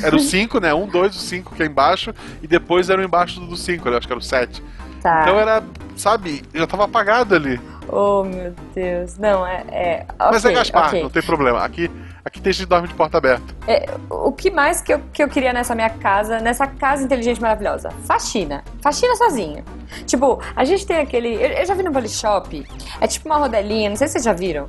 [0.03, 3.03] era o 5, né, 1, 2, o 5 que é embaixo, e depois era o
[3.03, 4.63] embaixo do 5, eu acho que era o 7.
[5.01, 5.23] Tá.
[5.23, 5.63] Então era,
[5.95, 7.59] sabe, já tava apagado ali.
[7.87, 9.17] Oh, meu Deus.
[9.17, 9.63] Não, é.
[9.71, 11.03] é okay, Mas é Gaspar, okay.
[11.03, 11.63] não tem problema.
[11.63, 11.89] Aqui,
[12.23, 13.55] aqui tem gente que dorme de porta aberta.
[13.67, 17.41] É, o que mais que eu, que eu queria nessa minha casa, nessa casa inteligente
[17.41, 17.89] maravilhosa?
[18.05, 18.63] Faxina.
[18.81, 19.63] Faxina sozinha.
[20.05, 21.33] Tipo, a gente tem aquele.
[21.35, 22.65] Eu, eu já vi no Polishop.
[22.99, 24.67] É tipo uma rodelinha, não sei se vocês já viram.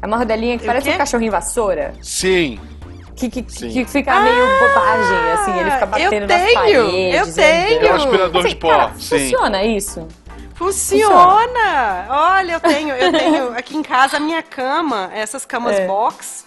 [0.00, 1.94] É uma rodelinha que parece um cachorrinho vassoura.
[2.02, 2.60] Sim.
[3.16, 7.28] Que, que, que, fica ah, meio bobagem, assim, ele fica batendo eu tenho, nas paredes.
[7.28, 7.86] Eu tenho!
[7.86, 9.18] É um aspirador assim, de pó, cara, sim.
[9.18, 10.08] Funciona isso?
[10.54, 12.06] Funciona!
[12.08, 15.86] Olha, eu tenho, eu tenho aqui em casa a minha cama, essas camas é.
[15.86, 16.44] box.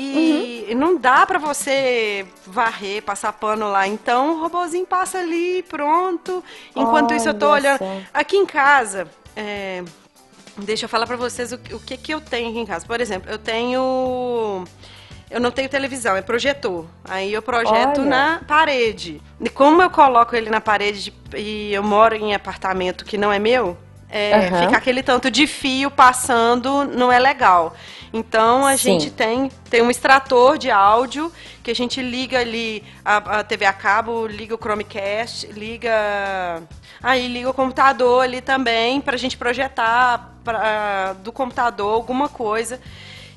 [0.00, 0.78] E uhum.
[0.78, 3.86] não dá para você varrer, passar pano lá.
[3.86, 6.42] Então o robozinho passa ali, pronto.
[6.74, 7.80] Enquanto Olha isso eu tô olhando.
[8.12, 9.82] Aqui em casa, é...
[10.56, 12.86] deixa eu falar para vocês o, o que, que eu tenho aqui em casa.
[12.86, 14.64] Por exemplo, eu tenho
[15.30, 16.86] eu não tenho televisão, é projetor.
[17.04, 18.10] Aí eu projeto Olha.
[18.10, 19.22] na parede.
[19.40, 23.38] E como eu coloco ele na parede e eu moro em apartamento que não é
[23.38, 24.58] meu, é, uhum.
[24.64, 27.74] fica aquele tanto de fio passando, não é legal.
[28.12, 28.98] Então a Sim.
[28.98, 33.64] gente tem, tem um extrator de áudio que a gente liga ali a, a TV
[33.64, 36.62] a cabo, liga o Chromecast, liga.
[37.02, 42.80] Aí liga o computador ali também para a gente projetar pra, do computador alguma coisa.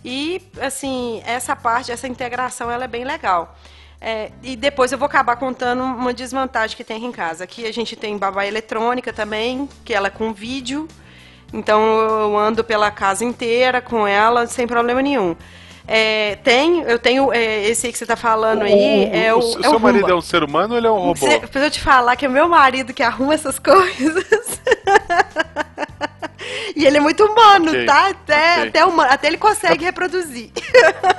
[0.03, 3.55] E, assim, essa parte, essa integração, ela é bem legal.
[4.01, 7.45] É, e depois eu vou acabar contando uma desvantagem que tem aqui em casa.
[7.45, 10.89] Aqui a gente tem babá eletrônica também, que ela é com vídeo.
[11.53, 15.35] Então eu ando pela casa inteira com ela sem problema nenhum.
[15.85, 18.71] É, tem, eu tenho é, esse aí que você está falando aí.
[18.71, 20.91] O, é o, o, o é seu marido é um ser humano ou ele é
[20.91, 21.13] um robô?
[21.13, 24.25] Preciso eu te falar que é meu marido que arruma essas coisas.
[26.75, 27.85] E ele é muito humano, okay.
[27.85, 28.09] tá?
[28.09, 28.69] Até, okay.
[28.69, 30.49] até, humano, até ele consegue reproduzir.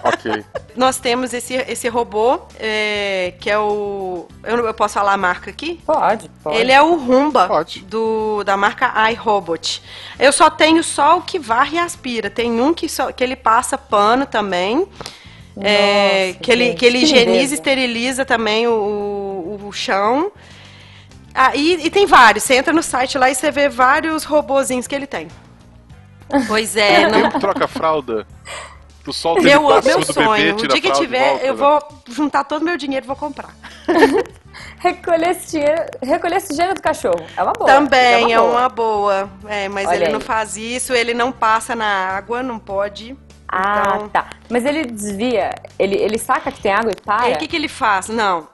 [0.04, 0.44] Ok.
[0.76, 4.26] Nós temos esse, esse robô, é, que é o.
[4.42, 5.80] Eu, eu posso falar a marca aqui?
[5.86, 6.58] Pode, pode.
[6.58, 7.80] Ele é o Rumba pode.
[7.80, 9.82] Do, da marca iRobot.
[10.18, 12.28] Eu só tenho só o que varre e aspira.
[12.28, 14.86] Tem um que, só, que ele passa pano também.
[15.56, 20.32] É, Nossa, é, que, ele, que ele higieniza e esteriliza também o, o, o chão.
[21.34, 22.44] Ah, e, e, tem vários.
[22.44, 25.28] Você entra no site lá e você vê vários robozinhos que ele tem.
[26.46, 27.08] Pois é.
[27.08, 27.28] Não...
[27.30, 28.26] Tem troca fralda.
[29.02, 30.54] Tu solta meu, ele meu sonho.
[30.56, 31.58] Bebê, o dia que tiver, volta, eu né?
[31.58, 33.50] vou juntar todo o meu dinheiro e vou comprar.
[34.78, 37.22] recolher, esse dinheiro, recolher esse dinheiro do cachorro.
[37.36, 37.70] É uma boa.
[37.70, 39.14] Também é uma boa.
[39.14, 39.30] É, uma boa.
[39.46, 40.12] É mas Olha ele aí.
[40.12, 43.14] não faz isso, ele não passa na água, não pode.
[43.46, 44.08] Ah, então...
[44.08, 44.30] tá.
[44.48, 47.34] Mas ele desvia, ele, ele saca que tem água e para?
[47.34, 48.08] O que, que ele faz?
[48.08, 48.48] Não,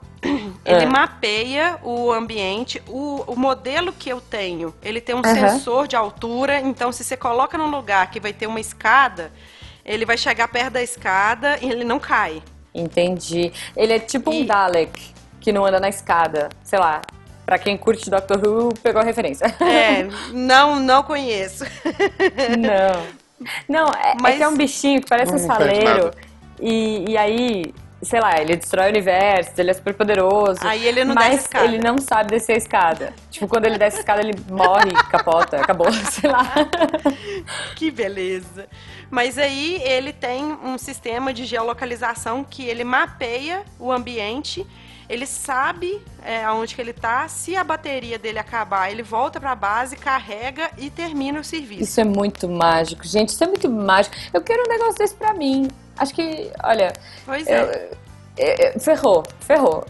[0.65, 0.87] ele é.
[0.87, 2.81] mapeia o ambiente.
[2.87, 5.23] O, o modelo que eu tenho, ele tem um uhum.
[5.23, 6.59] sensor de altura.
[6.59, 9.31] Então, se você coloca num lugar que vai ter uma escada,
[9.83, 12.43] ele vai chegar perto da escada e ele não cai.
[12.73, 13.51] Entendi.
[13.75, 14.43] Ele é tipo e...
[14.43, 16.49] um Dalek que não anda na escada.
[16.63, 17.01] Sei lá.
[17.45, 19.45] Pra quem curte Doctor Who, pegou a referência.
[19.59, 21.65] É, não, não conheço.
[22.57, 23.21] Não.
[23.67, 24.35] Não, é, Mas...
[24.35, 26.11] é que é um bichinho que parece não um saleiro.
[26.59, 30.59] E, e aí, sei lá, ele destrói o universo, ele é super poderoso.
[30.63, 31.65] Aí ele não mas desce a escada.
[31.65, 33.13] ele não sabe descer a escada.
[33.29, 36.43] Tipo, quando ele desce a escada, ele morre, capota, acabou, sei lá.
[37.75, 38.67] Que beleza.
[39.09, 44.65] Mas aí ele tem um sistema de geolocalização que ele mapeia o ambiente
[45.11, 47.27] ele sabe é, aonde que ele tá.
[47.27, 51.83] Se a bateria dele acabar, ele volta para a base, carrega e termina o serviço.
[51.83, 53.27] Isso é muito mágico, gente.
[53.27, 54.15] Isso é muito mágico.
[54.33, 55.67] Eu quero um negócio desse para mim.
[56.01, 56.91] Acho que, olha.
[57.23, 57.91] Pois é.
[58.35, 59.85] Eu, eu, ferrou, ferrou.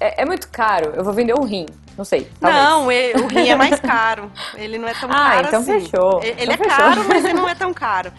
[0.00, 0.92] É, é, muito caro.
[0.96, 1.66] Eu vou vender um rim.
[1.96, 2.28] Não sei.
[2.40, 3.14] Talvez.
[3.14, 4.30] Não, o rim é mais caro.
[4.56, 5.80] Ele não é tão ah, caro então assim.
[5.80, 6.20] Fechou.
[6.20, 6.76] Ele então é fechou.
[6.76, 8.12] caro, mas ele não é tão caro.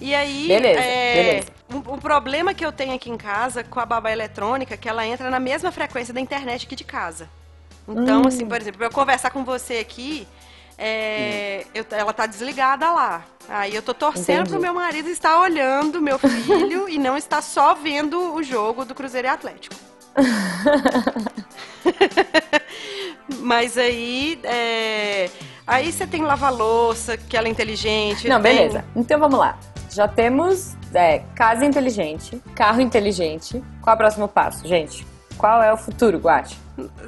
[0.00, 1.48] E aí, beleza, é, beleza.
[1.86, 5.06] O, problema que eu tenho aqui em casa com a babá eletrônica é que ela
[5.06, 7.28] entra na mesma frequência da internet aqui de casa.
[7.88, 8.26] Então, hum.
[8.26, 10.26] assim, por exemplo, eu conversar com você aqui,
[10.76, 13.24] é, eu, ela tá desligada lá.
[13.48, 14.50] Aí eu tô torcendo Entendi.
[14.50, 18.94] pro meu marido estar olhando meu filho e não estar só vendo o jogo do
[18.94, 19.74] Cruzeiro e Atlético.
[23.40, 25.28] Mas aí, é,
[25.66, 28.28] aí você tem lava-louça, que ela é inteligente.
[28.28, 28.56] Não, tem...
[28.56, 28.84] beleza.
[28.96, 29.58] Então vamos lá.
[29.90, 33.62] Já temos é, casa inteligente, carro inteligente.
[33.80, 35.06] Qual é o próximo passo, gente?
[35.38, 36.58] Qual é o futuro, Guati?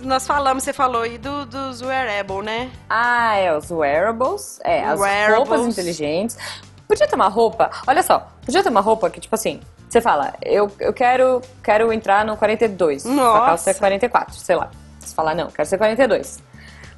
[0.03, 2.71] Nós falamos, você falou aí do, dos wearable, né?
[2.89, 4.61] Ah, é, os wearables.
[4.63, 5.49] É, as wearables.
[5.49, 6.37] roupas inteligentes.
[6.87, 10.35] Podia ter uma roupa, olha só, podia ter uma roupa que, tipo assim, você fala,
[10.45, 13.05] eu, eu quero, quero entrar no 42.
[13.05, 13.39] Nossa.
[13.39, 14.71] A calça é 44, sei lá.
[15.01, 16.43] Você fala, não, quero ser 42.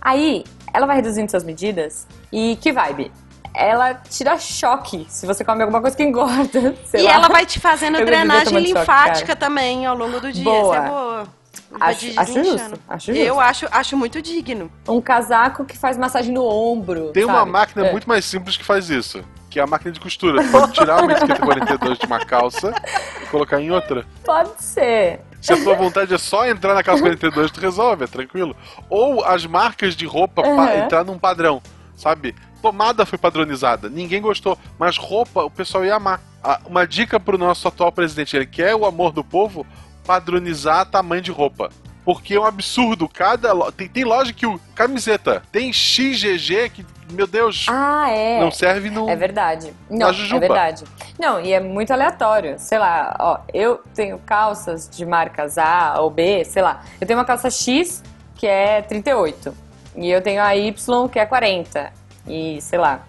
[0.01, 3.11] Aí, ela vai reduzindo suas medidas e que vibe?
[3.55, 6.75] Ela tira choque se você come alguma coisa que engorda.
[6.95, 7.13] e lá.
[7.13, 10.45] ela vai te fazendo drenagem linfática choque, também ao longo do dia.
[10.45, 10.77] Boa.
[10.77, 11.39] Isso é boa.
[11.81, 13.27] Acho, acho justo, acho justo.
[13.27, 14.71] Eu acho, acho muito digno.
[14.89, 17.13] Um casaco que faz massagem no ombro.
[17.13, 17.37] Tem sabe?
[17.37, 17.93] uma máquina é.
[17.93, 19.23] muito mais simples que faz isso.
[19.51, 20.43] Que é a máquina de costura.
[20.51, 22.75] Pode tirar uma etiqueta 42 de uma calça
[23.23, 24.07] e colocar em outra.
[24.25, 25.21] Pode ser.
[25.41, 28.57] Se a tua vontade é só entrar na calça 42, tu resolve, é tranquilo.
[28.91, 30.85] Ou as marcas de roupa uhum.
[30.85, 31.63] entrar num padrão,
[31.97, 32.35] sabe?
[32.61, 36.21] Pomada foi padronizada, ninguém gostou, mas roupa o pessoal ia amar.
[36.43, 39.67] Ah, uma dica pro nosso atual presidente, ele quer o amor do povo,
[40.07, 41.71] padronizar tamanho de roupa.
[42.05, 47.27] Porque é um absurdo, cada tem, tem loja que o camiseta tem XGG que meu
[47.27, 47.67] Deus.
[47.69, 48.41] Ah, é.
[48.41, 49.73] Não serve no É verdade.
[49.89, 50.85] Não, é verdade.
[51.19, 52.57] Não, e é muito aleatório.
[52.59, 56.83] Sei lá, ó, eu tenho calças de marcas A ou B, sei lá.
[57.01, 58.03] Eu tenho uma calça X
[58.35, 59.55] que é 38.
[59.97, 61.93] E eu tenho a Y que é 40.
[62.29, 63.01] E sei lá.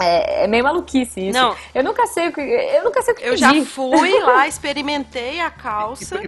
[0.00, 1.38] É, é meio maluquice isso.
[1.38, 1.54] Não.
[1.72, 2.40] Eu nunca sei o que.
[2.40, 3.40] Eu nunca sei o que Eu pedir.
[3.60, 6.20] já fui lá, experimentei a calça.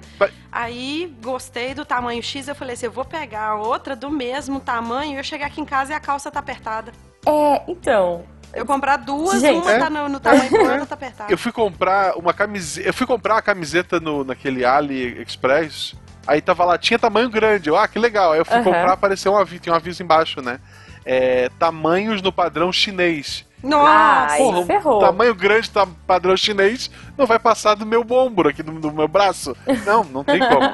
[0.52, 5.14] Aí gostei do tamanho X, eu falei assim, eu vou pegar outra do mesmo tamanho
[5.14, 6.92] e eu chegar aqui em casa e a calça tá apertada.
[7.26, 8.24] É, então.
[8.54, 9.60] Eu comprar duas, Gente.
[9.60, 9.78] uma É?
[9.78, 11.32] tá no, no tamanho do outra tá apertada.
[11.32, 12.88] Eu fui comprar uma camiseta.
[12.88, 15.94] Eu fui comprar uma camiseta no, naquele AliExpress.
[16.26, 17.68] Aí tava lá, tinha tamanho grande.
[17.68, 18.32] Eu, ah, que legal.
[18.32, 18.64] Aí eu fui Aham.
[18.64, 20.58] comprar, apareceu um aviso, tinha um aviso embaixo, né?
[21.06, 23.46] É, tamanhos no padrão chinês.
[23.62, 24.36] Nossa!
[24.36, 25.00] Porra, um ferrou.
[25.00, 29.08] tamanho grande, tá, padrão chinês, não vai passar do meu ombro aqui, do, do meu
[29.08, 29.56] braço.
[29.84, 30.60] Não, não tem como.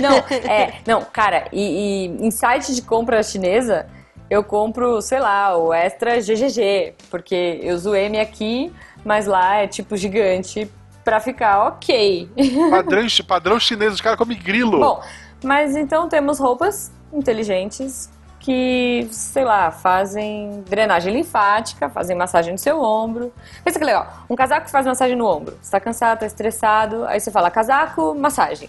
[0.00, 0.16] Não,
[0.50, 3.86] é, não, cara, e, e em site de compra chinesa,
[4.30, 8.72] eu compro, sei lá, o extra GGG, porque eu uso M aqui,
[9.04, 10.70] mas lá é tipo gigante
[11.04, 12.28] pra ficar ok.
[12.70, 14.80] Padrão, padrão chinês, os caras comem grilo.
[14.80, 15.02] Bom,
[15.42, 18.10] mas então temos roupas inteligentes
[18.44, 23.32] que, sei lá, fazem drenagem linfática, fazem massagem no seu ombro.
[23.64, 25.56] Pensa que legal, um casaco que faz massagem no ombro.
[25.62, 28.68] Você tá cansado, tá estressado, aí você fala casaco, massagem.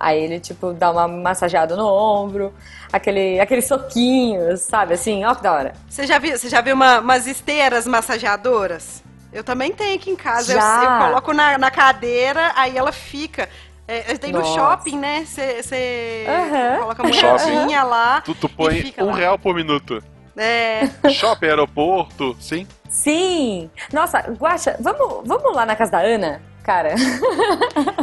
[0.00, 2.54] Aí ele, tipo, dá uma massageada no ombro,
[2.90, 5.72] aquele, aqueles soquinhos, sabe, assim, ó que da hora.
[5.90, 9.02] Você já viu, você já viu uma- umas esteiras massageadoras?
[9.30, 10.52] Eu também tenho aqui em casa.
[10.54, 13.46] Eu, eu coloco na, na cadeira, aí ela fica.
[13.92, 14.54] É, tem no Nossa.
[14.54, 15.24] shopping, né?
[15.24, 16.78] Você Aham.
[16.80, 17.14] coloca a No
[17.54, 18.20] moedinha lá.
[18.22, 19.14] Tu, tu e põe fica um lá.
[19.14, 20.02] real por minuto.
[20.36, 20.88] É.
[21.10, 22.66] Shopping, aeroporto, sim.
[22.88, 23.70] Sim!
[23.92, 26.94] Nossa, Guaxa, vamos, vamos lá na casa da Ana, cara?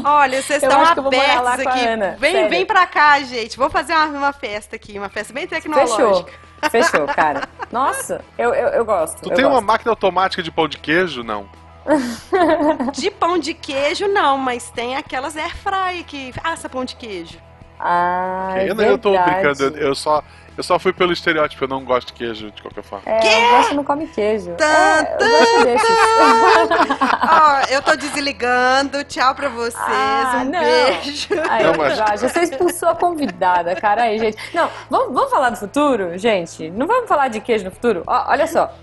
[0.04, 1.88] Olha, vocês estão vou abertos aqui.
[1.88, 2.50] Ana, Vem, sério.
[2.50, 3.58] vem pra cá, gente.
[3.58, 5.72] Vamos fazer uma, uma festa aqui, uma festa bem Fechou.
[5.72, 6.32] tecnológica.
[6.70, 7.48] Fechou, cara.
[7.72, 9.22] Nossa, eu, eu, eu gosto.
[9.22, 9.66] Tu eu tem uma gosto.
[9.66, 11.24] máquina automática de pão de queijo?
[11.24, 11.48] Não.
[12.94, 17.38] De pão de queijo, não, mas tem aquelas air fry que assa pão de queijo.
[17.80, 20.22] Ah, é eu, não- eu tô brincando, eu só,
[20.58, 23.10] eu só fui pelo estereótipo, eu não gosto de queijo de qualquer forma.
[23.10, 24.52] É, o Guaxa não come queijo.
[24.60, 25.78] É, eu.
[27.32, 29.04] Ó, eu tô desligando.
[29.06, 29.76] Tchau pra vocês.
[29.80, 30.60] Ah, um não.
[30.60, 31.28] beijo.
[31.50, 34.04] Aí, Não, mas- você expulsou a convidada, cara.
[34.04, 34.38] Aí, gente.
[34.54, 36.70] Não, vamos, vamos falar do futuro, gente?
[36.72, 38.04] Não vamos falar de queijo no futuro?
[38.06, 38.74] Ó, olha só.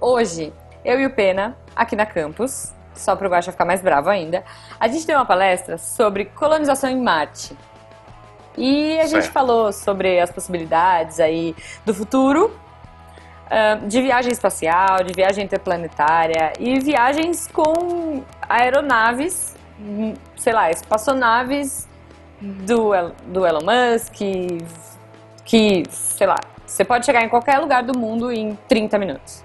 [0.00, 0.52] Hoje,
[0.86, 4.44] eu e o Pena, aqui na campus, só pro Guaxa ficar mais bravo ainda,
[4.78, 7.56] a gente deu uma palestra sobre colonização em Marte.
[8.56, 9.32] E a gente Certo.
[9.32, 12.56] falou sobre as possibilidades aí do futuro,
[13.86, 21.86] de viagem espacial, de viagem interplanetária e viagens com aeronaves, hum, sei lá, espaçonaves
[22.40, 22.92] do,
[23.26, 24.16] do Elon Musk,
[25.44, 29.44] que, sei lá, você pode chegar em qualquer lugar do mundo em 30 minutos.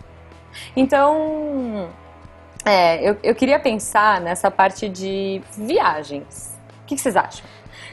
[0.75, 1.89] Então,
[2.65, 6.57] é, eu, eu queria pensar nessa parte de viagens.
[6.83, 7.45] O que, que vocês acham?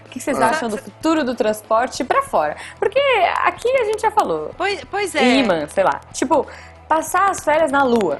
[0.05, 0.49] O que, vocês Ah.
[0.49, 2.57] acham do futuro do transporte pra fora?
[2.79, 2.99] Porque
[3.45, 4.51] aqui a gente já falou.
[4.57, 5.37] Pois, pois é.
[5.37, 6.01] Imã, sei lá.
[6.13, 6.47] Tipo,
[6.89, 8.19] passar as férias na lua.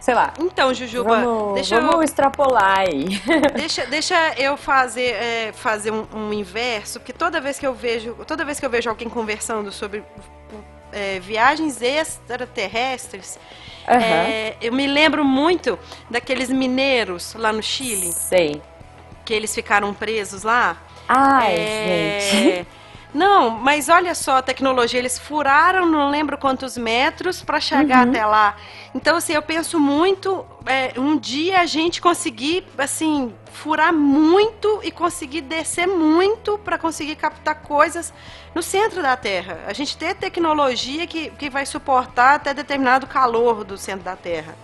[0.00, 0.32] Sei lá.
[0.38, 3.20] Então, Jujuba, Vamos, deixa, vamos eu, extrapolar aí.
[3.56, 8.14] deixa, deixa eu fazer, é, fazer um, um inverso, porque toda vez que eu vejo,
[8.26, 10.04] toda vez que eu vejo alguém conversando sobre
[10.92, 13.38] é, viagens extraterrestres,
[13.88, 14.02] Aham.
[14.02, 15.78] é, eu me lembro muito
[16.10, 18.60] daqueles mineiros lá no Chile, Sei.
[19.24, 20.76] que eles ficaram presos lá.
[21.08, 22.66] Ai, É, gente.
[23.14, 28.10] Não, mas olha só a tecnologia, eles furaram não lembro quantos metros para chegar Uhum.
[28.10, 28.54] até lá.
[28.94, 34.90] Então, assim, eu penso muito, é, um dia a gente conseguir, assim, furar muito e
[34.90, 38.12] conseguir descer muito para conseguir captar coisas
[38.54, 39.60] no centro da Terra.
[39.66, 44.54] A gente ter tecnologia que, que vai suportar até determinado calor do centro da Terra.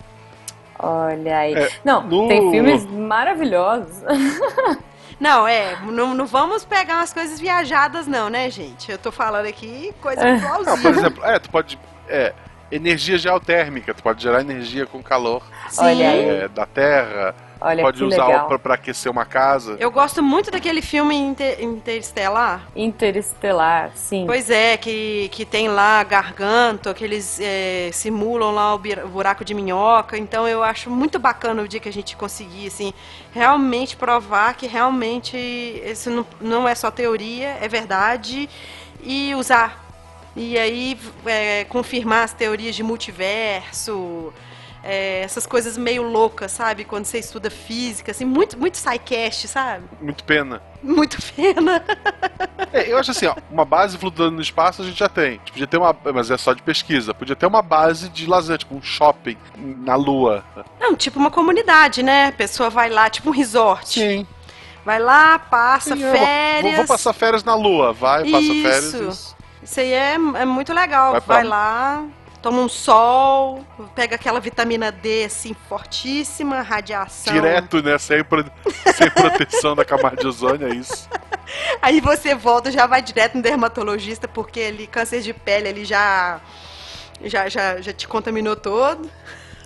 [0.77, 1.53] Olha aí.
[1.55, 4.03] É, Não, no- tem filmes maravilhosos.
[5.17, 8.91] Não, é, não, não vamos pegar umas coisas viajadas, não, né, gente?
[8.91, 10.33] Eu tô falando aqui coisa É.
[10.37, 10.91] Não, por plausível.
[10.91, 11.79] exemplo, é, tu pode.
[12.09, 12.33] É,
[12.75, 15.41] energia geotérmica, tu pode gerar energia com calor
[15.79, 19.77] é, da terra, Olha pode usar pra aquecer uma casa.
[19.79, 22.67] Eu gosto muito daquele filme Inter- Interestelar.
[22.75, 24.25] Interestelar, sim.
[24.27, 29.53] Pois é, que, que tem lá Garganto, que eles é, simulam lá o buraco de
[29.53, 30.17] minhoca.
[30.17, 32.93] Então eu acho muito bacana o dia que a gente conseguir, assim,
[33.31, 38.49] realmente provar que realmente isso não, não é só teoria, é verdade.
[39.01, 39.84] E usar.
[40.35, 44.33] E aí é, confirmar as teorias de multiverso.
[44.83, 46.83] é, essas coisas meio loucas, sabe?
[46.83, 49.85] Quando você estuda física, assim, muito, muito SciCast, sabe?
[49.99, 50.61] Muito pena.
[50.83, 51.83] Muito pena.
[52.71, 55.39] É, eu acho assim, ó, uma base flutuando no espaço a gente já tem.
[55.39, 55.95] Podia ter uma.
[56.13, 57.13] Mas é só de pesquisa.
[57.13, 60.43] Podia ter uma base de lazer, tipo um shopping na Lua.
[60.79, 62.27] Não, tipo uma comunidade, né?
[62.27, 63.99] A pessoa vai lá, tipo um resort.
[63.99, 64.27] Sim.
[64.85, 66.61] Vai lá, passa Sim, férias.
[66.61, 68.61] Vou, vou, passar férias na Lua, vai, passa Isso.
[68.61, 68.93] férias.
[68.93, 69.34] Isso.
[69.65, 71.13] Isso aí é, é muito legal.
[71.13, 72.05] Vai Vai, lá,
[72.39, 77.33] toma um sol, pega aquela vitamina D assim fortíssima, radiação.
[77.33, 77.97] Direto, né?
[77.97, 78.45] Sem, pro-
[78.95, 81.09] sem proteção da camada de ozônio, é isso.
[81.81, 86.39] Aí você volta, já vai direto no dermatologista, porque ali câncer de pele ele já
[87.23, 89.09] já, já, já te contaminou todo.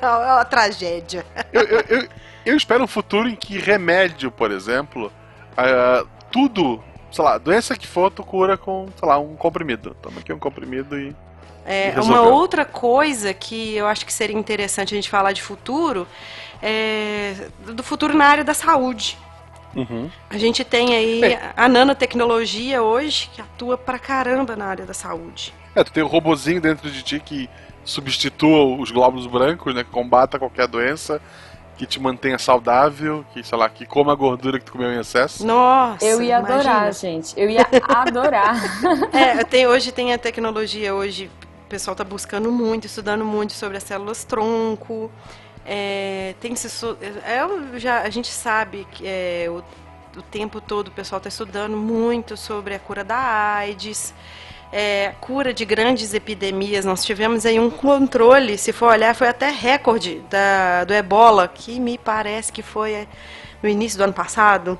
[0.00, 1.26] é uma tragédia.
[1.52, 2.08] Eu, eu, eu,
[2.46, 5.12] eu espero um futuro em que remédio, por exemplo,
[5.56, 9.94] ah, tudo, sei lá, doença que for, tu cura com, sei lá, um comprimido.
[10.02, 11.14] Toma aqui um comprimido e.
[11.64, 15.42] É, E uma outra coisa que eu acho que seria interessante a gente falar de
[15.42, 16.08] futuro
[16.60, 17.34] é
[17.66, 19.16] do futuro na área da saúde.
[19.74, 20.10] Uhum.
[20.28, 21.38] A gente tem aí Bem.
[21.56, 25.54] a nanotecnologia hoje que atua pra caramba na área da saúde.
[25.74, 27.48] É, tu tem um robozinho dentro de ti que
[27.84, 29.82] substitua os glóbulos brancos, né?
[29.82, 31.20] Que combata qualquer doença,
[31.82, 35.00] que te mantenha saudável, que, sei lá, que coma a gordura que tu comeu em
[35.00, 35.44] excesso.
[35.44, 36.60] Nossa, Eu ia imagina.
[36.60, 37.34] adorar, gente.
[37.36, 38.54] Eu ia adorar.
[39.12, 41.28] É, tem, hoje tem a tecnologia, hoje
[41.64, 45.10] o pessoal está buscando muito, estudando muito sobre as células tronco.
[45.66, 46.68] É, tem se,
[47.24, 49.58] é, já, a gente sabe que é, o,
[50.16, 53.18] o tempo todo o pessoal está estudando muito sobre a cura da
[53.56, 54.14] AIDS,
[54.72, 56.84] é, cura de grandes epidemias.
[56.84, 61.78] Nós tivemos aí um controle, se for olhar, foi até recorde da, do ebola, que
[61.78, 63.06] me parece que foi é,
[63.62, 64.78] no início do ano passado.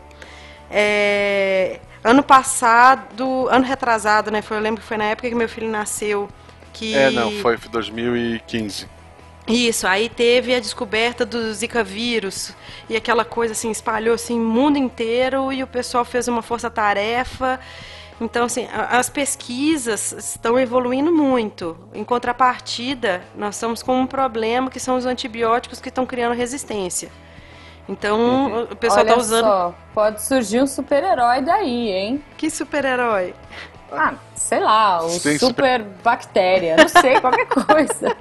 [0.71, 4.41] É, ano passado, ano retrasado, né?
[4.41, 6.29] Foi, eu lembro que foi na época que meu filho nasceu.
[6.73, 6.95] Que...
[6.95, 8.89] É, não, foi 2015.
[9.47, 12.55] Isso, aí teve a descoberta do Zika vírus
[12.89, 17.59] e aquela coisa assim espalhou assim o mundo inteiro e o pessoal fez uma força-tarefa.
[18.23, 21.77] Então, assim, as pesquisas estão evoluindo muito.
[21.93, 27.11] Em contrapartida, nós estamos com um problema que são os antibióticos que estão criando resistência.
[27.89, 29.45] Então, o pessoal Olha está usando.
[29.45, 32.25] só, pode surgir um super-herói daí, hein?
[32.37, 33.35] Que super-herói!
[33.95, 38.17] Ah, sei lá, Tem super bactéria, não sei, qualquer coisa.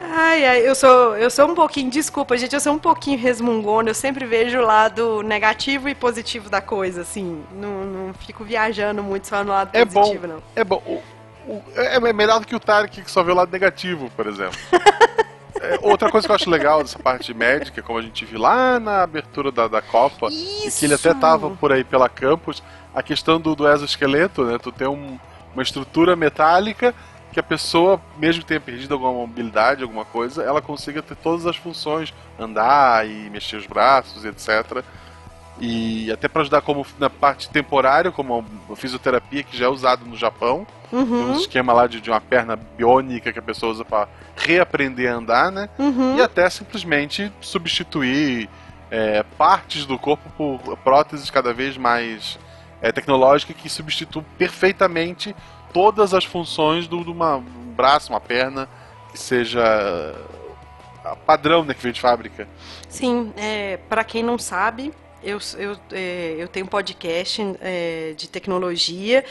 [0.00, 3.90] Ai, ai, eu sou, eu sou um pouquinho, desculpa, gente, eu sou um pouquinho resmungona,
[3.90, 7.42] eu sempre vejo o lado negativo e positivo da coisa, assim.
[7.52, 10.00] Não, não fico viajando muito só no lado É bom.
[10.00, 10.42] positivo, não.
[10.56, 10.82] É bom.
[10.86, 11.02] o-
[11.52, 14.26] o- é é melhor do que o Tarek que só vê o lado negativo, por
[14.26, 14.58] exemplo.
[15.62, 18.80] É, outra coisa que eu acho legal dessa parte médica, como a gente viu lá
[18.80, 22.62] na abertura da, da Copa, e que ele até tava por aí pela campus,
[22.94, 24.58] a questão do, do exoesqueleto, né?
[24.58, 25.18] Tu tem um-
[25.54, 26.94] uma estrutura metálica
[27.32, 31.46] que a pessoa, mesmo que tenha perdido alguma mobilidade, alguma coisa, ela consiga ter todas
[31.46, 34.82] as funções, andar e mexer os braços, etc.
[35.64, 40.04] E até para ajudar como na parte temporária, como a fisioterapia que já é usado
[40.04, 43.70] no Japão, tem um Uhum, esquema lá de, de uma perna biônica que a pessoa
[43.70, 45.68] usa para reaprender a andar, né?
[45.78, 46.16] uhum.
[46.16, 48.48] E até simplesmente substituir
[48.90, 52.38] é, partes do corpo por próteses cada vez mais
[52.82, 55.34] é, tecnológicas que substituem perfeitamente
[55.72, 58.68] todas as funções do- de uma, um braço, uma perna
[59.12, 59.62] que seja
[61.24, 62.48] padrão, né, que vem de fábrica.
[62.88, 68.28] Sim, é, para quem não sabe, eu, eu, é, eu tenho um podcast é, de
[68.28, 69.24] tecnologia.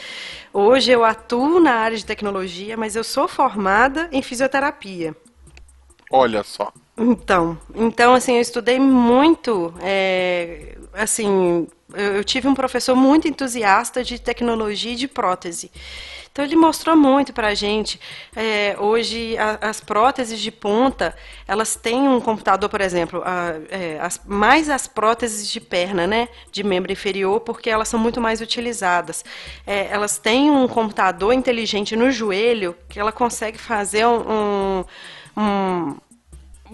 [0.52, 5.14] Hoje eu atuo na área de tecnologia, mas eu sou formada em fisioterapia.
[6.10, 6.72] Olha só.
[6.96, 14.18] Então, então assim, eu estudei muito, é, assim, eu, tive um professor muito entusiasta de
[14.18, 15.70] tecnologia e de prótese.
[16.30, 18.00] Então ele mostrou muito pra gente.
[18.34, 21.14] É, hoje a- as próteses de ponta,
[21.46, 26.28] elas têm um computador, por exemplo, a- é, as- mais as próteses de perna, né,
[26.50, 29.22] de membro inferior, porque elas são muito mais utilizadas.
[29.66, 34.84] É, elas têm um computador inteligente no joelho que ela consegue fazer um-
[35.36, 35.96] um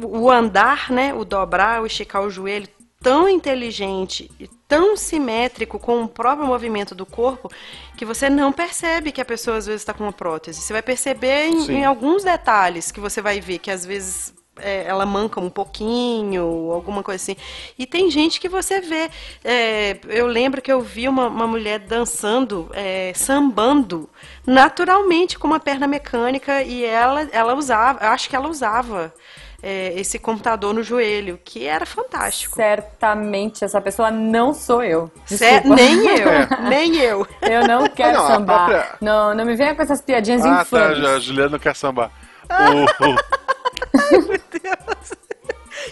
[0.00, 2.68] o andar, né, o dobrar, o esticar o joelho
[3.00, 7.50] tão inteligente e tão simétrico com o próprio movimento do corpo
[7.96, 10.61] que você não percebe que a pessoa às vezes está com uma prótese.
[10.61, 14.84] Você vai perceber em, em alguns detalhes que você vai ver que às vezes é,
[14.84, 17.37] ela manca um pouquinho, alguma coisa assim.
[17.78, 19.11] E tem gente que você vê.
[19.44, 24.08] é, eu lembro que eu vi uma, uma mulher dançando, é, sambando,
[24.46, 29.14] naturalmente com uma perna mecânica e ela, ela usava, eu acho que ela usava
[29.62, 32.56] é, esse computador no joelho, que era fantástico.
[32.56, 35.11] Certamente essa pessoa não sou eu.
[35.26, 35.74] Desculpa.
[35.74, 36.28] nem eu,
[36.68, 37.26] nem eu.
[37.42, 38.68] Eu não quero Não, sambar.
[38.68, 40.98] própria- Não, não me venha com essas piadinhas Ah, tá, infames.
[40.98, 42.11] já, a Juliana não quer sambar.
[42.48, 43.18] O- o-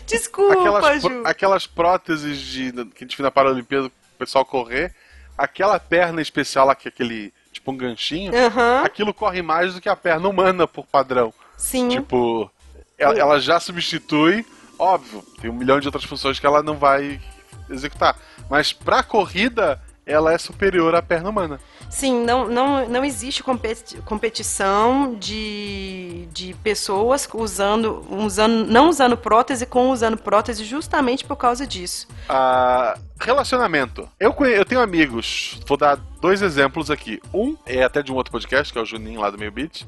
[0.06, 1.08] Desculpa, aquelas, Ju.
[1.10, 4.94] pró- aquelas próteses de, que a gente viu na Paralimpíada, o pessoal correr,
[5.36, 8.82] aquela perna especial lá, que é aquele, tipo um ganchinho, Aham.
[8.84, 11.32] aquilo corre mais do que a perna humana por padrão.
[11.56, 11.88] Sim.
[11.88, 12.50] Tipo,
[12.98, 14.44] ela, ela já substitui,
[14.78, 17.20] óbvio, tem um milhão de outras funções que ela não vai
[17.68, 18.16] executar.
[18.48, 21.60] Mas pra corrida, ela é superior à perna humana.
[21.88, 29.66] Sim, não, não, não existe competi- competição de, de pessoas usando, usando, não usando prótese
[29.66, 32.08] com usando prótese justamente por causa disso.
[32.28, 34.08] Ah, relacionamento.
[34.18, 37.20] Eu, eu tenho amigos, vou dar dois exemplos aqui.
[37.32, 39.86] Um é até de um outro podcast, que é o Juninho lá do Meio Beat.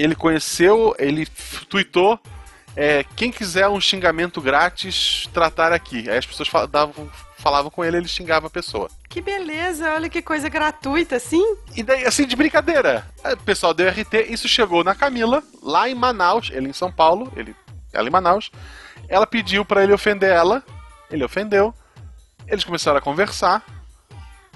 [0.00, 1.26] Ele conheceu, ele
[1.68, 2.18] tweetou.
[2.76, 6.08] é, quem quiser um xingamento grátis, tratar aqui.
[6.08, 8.88] Aí as pessoas fal- davam- falavam com ele, ele xingava a pessoa.
[9.08, 11.42] Que beleza, olha que coisa gratuita, assim.
[11.74, 13.04] E daí, assim, de brincadeira.
[13.24, 17.30] O pessoal deu RT, isso chegou na Camila, lá em Manaus, ele em São Paulo,
[17.36, 17.56] ele,
[17.92, 18.52] ela em Manaus.
[19.08, 20.62] Ela pediu pra ele ofender ela,
[21.10, 21.74] ele ofendeu.
[22.46, 23.64] Eles começaram a conversar.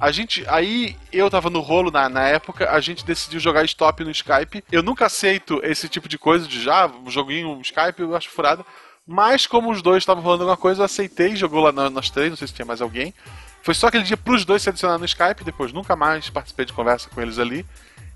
[0.04, 4.04] A gente, aí eu tava no rolo na, na época, a gente decidiu jogar stop
[4.04, 4.62] no Skype.
[4.70, 8.28] Eu nunca aceito esse tipo de coisa de já, um joguinho, um Skype, eu acho
[8.28, 8.66] furado.
[9.06, 12.36] Mas como os dois estavam falando alguma coisa, eu aceitei, jogou lá nós três, não
[12.36, 13.14] sei se tinha mais alguém.
[13.62, 16.74] Foi só aquele dia pros dois se adicionar no Skype, depois nunca mais participei de
[16.74, 17.64] conversa com eles ali.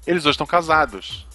[0.06, 1.26] Eles hoje estão casados.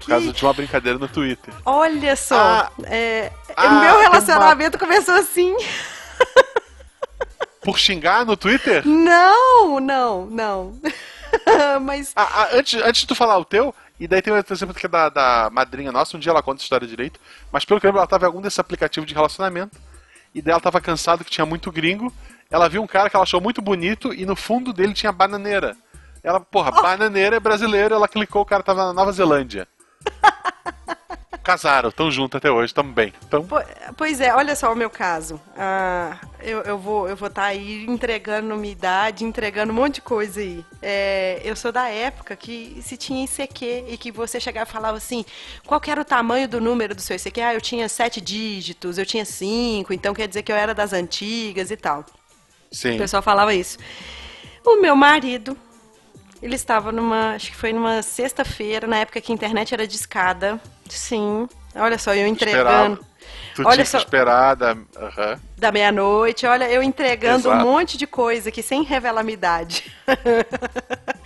[0.00, 1.54] Por causa de uma brincadeira no Twitter.
[1.64, 5.56] Olha só, Ah, é, ah, o meu relacionamento começou assim.
[7.62, 8.86] Por xingar no Twitter?
[8.86, 10.80] Não, não, não.
[11.82, 14.74] Mas Ah, ah, antes, antes de tu falar o teu, e daí tem outro exemplo
[14.74, 17.18] que é da, da madrinha nossa, um dia ela conta a história direito,
[17.50, 19.78] mas pelo que eu lembro, ela tava em algum desse aplicativo de relacionamento,
[20.34, 22.12] e daí ela tava cansada que tinha muito gringo,
[22.50, 25.76] ela viu um cara que ela achou muito bonito, e no fundo dele tinha bananeira.
[26.22, 29.66] Ela, porra, bananeira é brasileiro, ela clicou, o cara tava na Nova Zelândia.
[31.42, 33.12] Casaram, tão juntos até hoje, tamo bem.
[33.26, 33.60] Então, Po-
[33.96, 35.40] Pois é, olha só o meu caso.
[35.56, 40.00] Ah, eu, eu vou eu vou estar aí entregando minha idade, entregando um monte de
[40.02, 40.64] coisa aí.
[40.80, 44.96] É, eu sou da época que se tinha ICQ e que você chegava e falava
[44.96, 45.24] assim,
[45.66, 47.40] qual era o tamanho do número do seu ICQ?
[47.40, 50.92] Ah, eu tinha sete dígitos, eu tinha cinco, então quer dizer que eu era das
[50.92, 52.04] antigas e tal.
[52.72, 52.94] sim.
[52.94, 53.78] O pessoal falava isso.
[54.64, 55.56] O meu marido,
[56.42, 60.60] ele estava numa, acho que foi numa sexta-feira, na época que a internet era discada.
[60.88, 61.48] Sim.
[61.74, 62.94] Olha só, eu entregando.
[62.94, 63.12] Esperava.
[63.54, 64.76] Tu Olha tinha só- que esperar da...
[64.96, 65.40] aham.
[65.56, 66.46] da meia-noite.
[66.46, 67.56] Olha, eu entregando Exato.
[67.64, 69.84] um monte de coisa aqui sem revelar minha idade.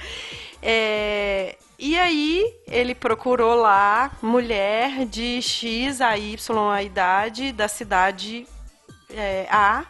[0.69, 6.37] É, e aí ele procurou lá mulher de X a Y
[6.73, 8.47] a idade da cidade
[9.11, 9.85] é, A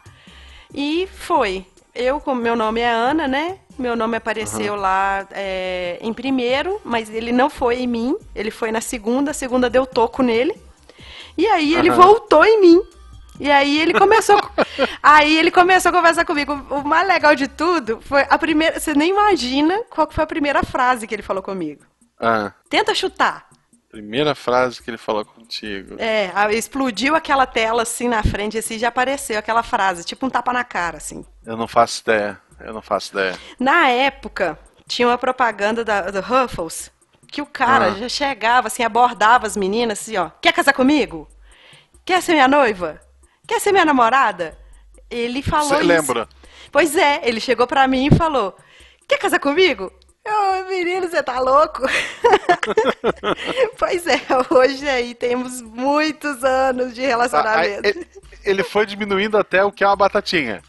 [0.75, 1.65] e foi.
[1.95, 3.59] Eu, como meu nome é Ana, né?
[3.79, 8.17] Meu nome apareceu lá é, em primeiro, mas ele não foi em mim.
[8.35, 9.31] Ele foi na segunda.
[9.33, 10.55] A segunda deu toco nele.
[11.37, 12.01] E aí ele Aham.
[12.01, 12.83] voltou em mim.
[13.39, 14.41] E aí ele começou.
[15.03, 16.55] aí ele começou a conversar comigo.
[16.71, 18.81] O mais legal de tudo foi a primeira.
[18.81, 21.85] Você nem imagina qual foi a primeira frase que ele falou comigo.
[22.19, 23.47] Ah, Tenta chutar.
[23.91, 25.97] primeira frase que ele falou contigo.
[25.99, 30.51] É, explodiu aquela tela assim na frente, assim, já apareceu aquela frase, tipo um tapa
[30.51, 31.25] na cara, assim.
[31.45, 32.41] Eu não faço ideia.
[32.61, 33.39] Eu não faço ideia.
[33.59, 36.91] Na época, tinha uma propaganda da, do Ruffles
[37.31, 37.91] que o cara Ah.
[37.95, 40.31] já chegava, assim, abordava as meninas, assim, ó.
[40.41, 41.29] Quer casar comigo?
[42.05, 43.01] Quer ser minha noiva?
[43.47, 44.57] Quer ser minha namorada?
[45.11, 46.29] Ele falou Você lembra?
[46.73, 48.57] Pois é, ele chegou pra mim e falou:
[49.09, 49.93] Quer casar comigo?
[50.25, 51.83] Eu, menino, você tá louco?
[53.79, 57.87] pois é, hoje aí temos muitos anos de Ah, relacionamento.
[57.87, 58.07] ele-
[58.47, 60.63] ele foi diminuindo até o que é uma batatinha.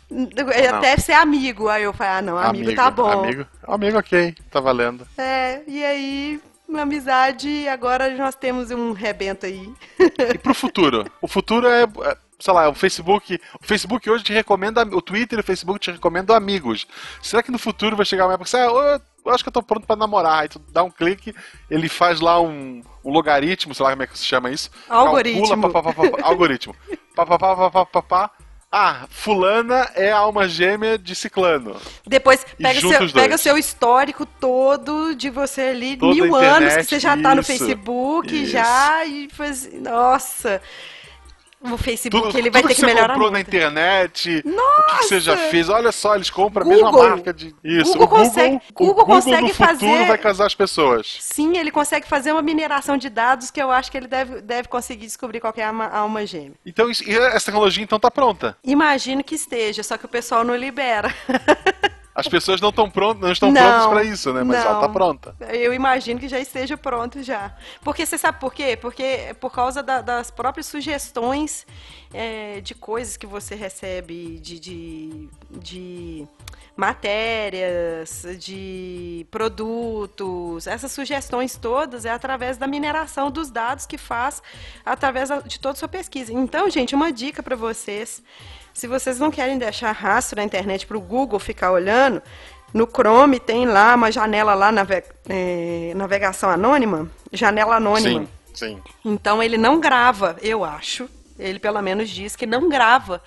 [0.78, 1.70] Até ser amigo.
[1.70, 3.24] Aí eu falei, ah, não, amigo, tá bom.
[3.24, 5.08] Amigo, amigo, ok, tá valendo.
[5.18, 9.72] É, e aí, uma amizade, agora nós temos um rebento aí.
[10.34, 11.06] E pro futuro?
[11.22, 13.40] O futuro é, é, sei lá, o Facebook.
[13.62, 14.82] O Facebook hoje te recomenda.
[14.84, 16.88] O Twitter e o Facebook te recomendam amigos.
[17.22, 19.54] Será que no futuro vai chegar uma época que você, ah, eu, acho que eu
[19.54, 20.42] tô pronto pra namorar.
[20.42, 21.34] Aí tu dá um clique,
[21.70, 24.70] ele faz lá um, um logaritmo, sei lá como é que se chama isso.
[24.90, 25.48] Algoritmo.
[25.48, 26.76] Calcula, pá, pá, pá, algoritmo.
[27.16, 28.32] Pá, pá, pá, pá, pá, pá, pá.
[28.72, 31.78] Ah, fulana é a alma gêmea de ciclano.
[32.06, 36.66] Depois pega, seu, pega o seu histórico todo de você ali, Toda mil anos que
[36.66, 38.52] internet, você já tá no Facebook isso.
[38.52, 39.74] já e faz.
[39.82, 40.62] Nossa!
[41.60, 43.34] O Facebook Tudo, ele vai ter que que você melhorar comprou muito.
[43.34, 45.48] na internet, o que, você já Nossa!
[45.50, 45.68] fez.
[45.70, 46.92] Olha só, eles compram a Google.
[46.94, 47.54] mesma marca de.
[47.64, 51.18] Isso, Google o Google, consegue- o Google Google consegue no fazer- vai casar as pessoas.
[51.20, 54.68] Sim, ele consegue fazer uma mineração de dados que eu acho que ele deve, deve
[54.68, 56.54] conseguir descobrir qual é a alma, a alma gêmea.
[56.64, 58.56] Então, isso- e essa tecnologia então tá pronta.
[58.64, 61.12] Imagino que esteja, só que o pessoal não libera.
[62.18, 64.44] As pessoas não estão prontas, não estão Não, prontas para isso, né?
[64.44, 64.82] Mas ela não.
[64.82, 65.36] tá pronta.
[65.54, 67.56] Eu imagino que já esteja pronto já.
[67.84, 68.76] Porque você sabe por quê?
[68.76, 71.66] Porque é por causa da- das próprias sugestões
[72.14, 76.28] é, de coisas que você recebe, de, de, de
[76.76, 84.42] matérias, de produtos, essas sugestões todas é através da mineração dos dados que faz
[84.86, 86.34] através de toda a sua pesquisa.
[86.34, 88.24] Então, gente, uma dica para vocês.
[88.78, 92.22] Se vocês não querem deixar rastro na internet para o Google ficar olhando,
[92.72, 98.28] no Chrome tem lá uma janela lá, nave- eh, navegação anônima, janela anônima.
[98.54, 98.82] Sim, sim.
[99.04, 101.10] Então ele não grava, eu acho.
[101.40, 103.20] Ele pelo menos diz que não grava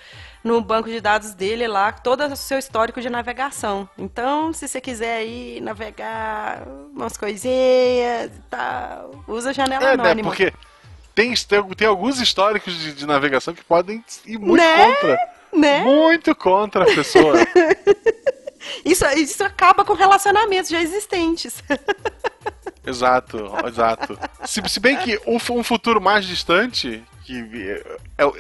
[0.45, 3.89] no banco de dados dele lá todo o seu histórico de navegação.
[3.99, 6.63] Então, se você quiser aí navegar
[6.95, 10.03] umas coisinhas e tal, usa a janela É, né?
[10.05, 10.29] anônima.
[10.29, 10.53] Porque
[11.13, 14.87] tem, tem, tem alguns históricos de, de navegação que podem ir muito Né?
[14.95, 15.40] contra.
[15.53, 15.81] Né?
[15.83, 17.35] Muito contra a pessoa.
[18.85, 21.63] Isso, isso acaba com relacionamentos já existentes.
[22.87, 24.19] exato, exato.
[24.45, 28.33] Se, se bem que um, um futuro mais distante, que é, é-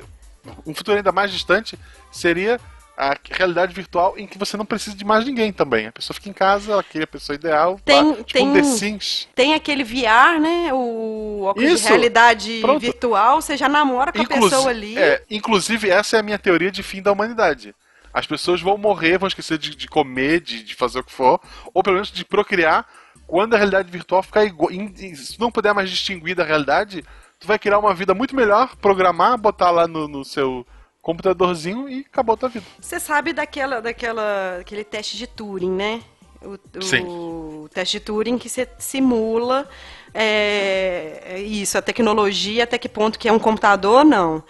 [0.66, 1.78] um futuro ainda mais distante,
[2.12, 2.60] seria
[3.00, 5.86] a realidade virtual em que você não precisa de mais ninguém também.
[5.86, 7.80] A pessoa fica em casa, ela cria a pessoa ideal.
[7.84, 9.28] Tem- lá, tipo um tem- The Sims.
[9.34, 10.70] Tem aquele VR, né?
[10.74, 11.84] O óculos Isso.
[11.84, 12.78] de realidade Pronto.
[12.80, 14.98] virtual, você já namora com a Inclusi- pessoa ali.
[14.98, 17.74] é, inclusive, essa é a minha teoria de fim da humanidade.
[18.12, 21.40] As pessoas vão morrer, vão esquecer de, de comer, de, de fazer o que for,
[21.72, 22.84] ou pelo menos de procriar,
[23.26, 24.70] quando a realidade virtual ficar igual.
[25.14, 27.04] Se tu não puder mais distinguir da realidade,
[27.38, 30.66] tu vai criar uma vida muito melhor, programar, botar lá no, no seu
[31.02, 32.66] computadorzinho e acabou a tua vida.
[32.80, 36.02] Você sabe daquela, daquela, aquele teste de Turing, né?
[36.42, 39.68] O, o teste de Turing que você simula
[40.14, 44.42] é, é isso, a tecnologia, até que ponto que é um computador, não.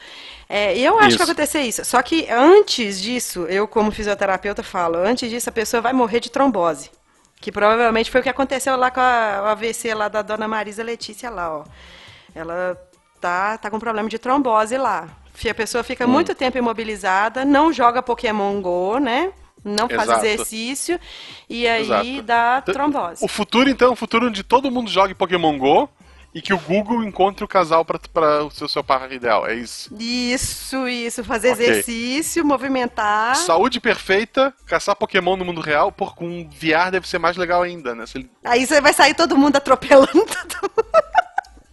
[0.48, 1.18] É, eu acho que Isso.
[1.18, 1.84] vai acontecer isso.
[1.84, 6.28] Só que antes disso, eu como fisioterapeuta falo, antes disso a pessoa vai morrer de
[6.28, 6.90] trombose.
[7.40, 10.82] Que provavelmente foi o que aconteceu lá com a, o AVC lá da dona Marisa
[10.82, 11.64] Letícia lá, ó.
[12.34, 12.76] Ela
[13.20, 15.19] tá, tá com problema de trombose lá.
[15.48, 16.10] A pessoa fica Hum.
[16.10, 19.32] muito tempo imobilizada, não joga Pokémon GO, né?
[19.64, 20.24] Não faz Exato.
[20.26, 20.98] exercício
[21.48, 22.22] e aí Exato.
[22.22, 23.24] dá trombose.
[23.24, 25.88] O futuro, então, é um futuro onde todo mundo jogue Pokémon GO
[26.34, 29.46] e que o Google encontre o casal para o seu, seu par ideal.
[29.46, 29.94] É isso.
[29.98, 31.66] Isso, isso, fazer Ok.
[31.66, 33.34] exercício, movimentar.
[33.36, 37.94] Saúde perfeita, caçar Pokémon no mundo real, por com VR deve ser mais legal ainda,
[37.94, 38.06] né?
[38.06, 40.06] Se Aí você vai sair todo mundo atropelando
[40.48, 40.90] todo mundo.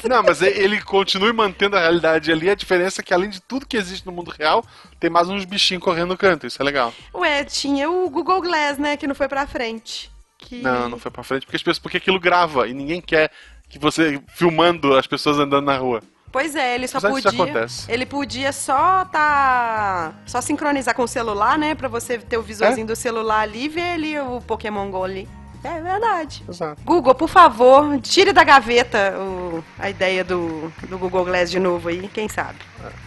[0.03, 2.49] Não, mas ele continue mantendo a realidade ali.
[2.49, 4.63] A diferença é que, além de tudo que existe no mundo real,
[4.99, 6.45] tem mais uns bichinhos correndo no canto.
[6.45, 6.93] Isso é legal.
[7.15, 10.11] Ué, tinha o Google Glass, né, que não foi pra frente.
[10.37, 10.61] Que...
[10.61, 13.31] Não, não foi pra frente, porque, as pessoas, porque aquilo grava e ninguém quer
[13.69, 16.01] que você filmando as pessoas andando na rua.
[16.31, 17.31] Pois é, ele só isso podia.
[17.31, 17.91] acontece.
[17.91, 20.13] Ele podia só tá.
[20.25, 21.73] Só sincronizar com o celular, né?
[21.73, 22.87] Pra você ter o visorzinho É?
[22.87, 25.27] do celular ali e ver ali o Pokémon Go ali.
[25.67, 26.43] É verdade.
[26.47, 26.81] Exato.
[26.85, 31.89] Google, por favor, tire da gaveta o- a ideia do, do Google Glass de novo
[31.89, 32.59] aí, quem sabe?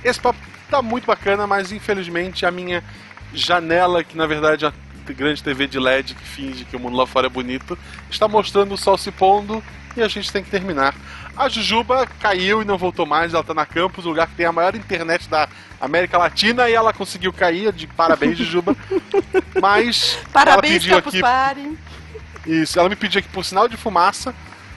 [0.05, 0.39] Esse papo
[0.71, 2.85] tá muito bacana, mas infelizmente a minha
[3.33, 6.97] janela, que na verdade é a grande TV de LED que finge que o mundo
[6.97, 7.77] lá fora é bonito,
[8.11, 9.63] está mostrando o sol se pondo
[9.97, 10.95] e a gente tem que terminar.
[11.37, 14.47] A Jujuba caiu e não voltou mais, ela tá na campus, o lugar que tem
[14.47, 15.49] a maior internet da
[15.81, 18.77] América Latina e ela conseguiu cair, de parabéns, Jujuba.
[19.61, 21.79] Mas ela Parabéns, pediu Campus aqui Party.
[22.47, 24.34] Isso, ela me pediu aqui por sinal de fumaça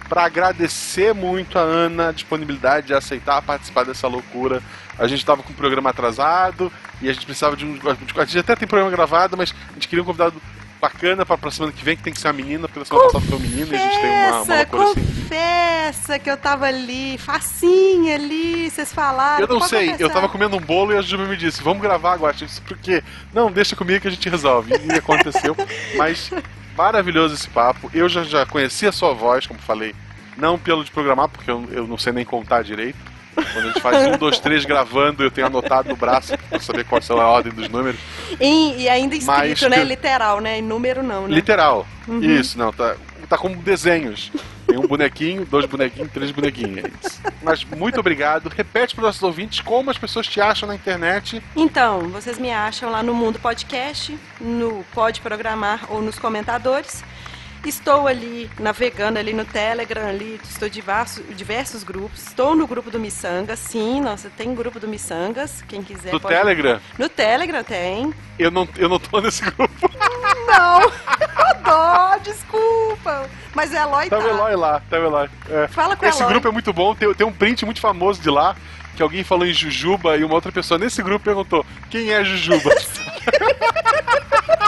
[0.08, 4.62] para agradecer muito a Ana a disponibilidade de aceitar participar dessa loucura.
[5.00, 7.80] A gente estava com o programa atrasado e a gente precisava de um.
[8.16, 10.40] A gente até tem programa gravado, mas a gente queria um convidado
[10.80, 13.06] bacana para a semana que vem, que tem que ser uma menina, porque na semana
[13.06, 15.06] passada foi um menino e a gente tem uma, uma Confessa, loucura assim.
[15.06, 19.40] confessa que eu tava ali, facinha ali, vocês falaram.
[19.40, 22.12] Eu não sei, eu tava comendo um bolo e a Juba me disse, vamos gravar
[22.14, 22.36] agora.
[22.36, 23.02] Eu disse, por quê?
[23.34, 24.74] Não, deixa comigo que a gente resolve.
[24.74, 25.56] E aconteceu.
[25.96, 26.30] Mas
[26.76, 27.90] maravilhoso esse papo.
[27.94, 29.94] Eu já, já conheci a sua voz, como falei,
[30.38, 32.98] não pelo de programar, porque eu, eu não sei nem contar direito.
[33.36, 36.86] Quando a gente faz um, dois, três gravando, eu tenho anotado no braço pra saber
[36.86, 38.00] qual é a ordem dos números.
[38.40, 39.78] E, e ainda escrito, Mas né?
[39.80, 40.60] que- Literal, né?
[40.60, 41.34] Em número não, né?
[41.34, 41.88] Literal.
[42.22, 42.96] Isso, não, tá,
[43.28, 44.32] tá como desenhos.
[44.94, 47.20] Bonequinho, dois bonequinhos, três bonequinhos.
[47.42, 48.48] Mas muito obrigado.
[48.48, 51.42] Repete para os nossos ouvintes como as pessoas te acham na internet.
[51.56, 57.04] Então, vocês me acham lá no Mundo Podcast, no Pode Programar ou nos comentadores.
[57.66, 62.28] Estou ali navegando ali no Telegram, ali, estou em diversos, diversos grupos.
[62.28, 66.36] Estou no grupo do Missangas, sim, nossa, tem grupo do Missangas, quem quiser No pode-
[66.36, 68.14] Telegram, No Telegram tem.
[68.38, 69.74] eu não, eu não tô nesse grupo.
[70.48, 70.82] Não,
[71.64, 73.30] dó, desculpa.
[73.56, 74.24] Mas o Eloy Tá tá.
[74.24, 75.30] o Eloy lá, tá o Eloy.
[75.50, 75.68] É.
[75.68, 76.34] Fala com Esse Eloy.
[76.34, 78.56] grupo é muito bom, tem, tem um print muito famoso de lá,
[78.96, 82.70] que alguém falou em Jujuba e uma outra pessoa nesse grupo perguntou quem é Jujuba.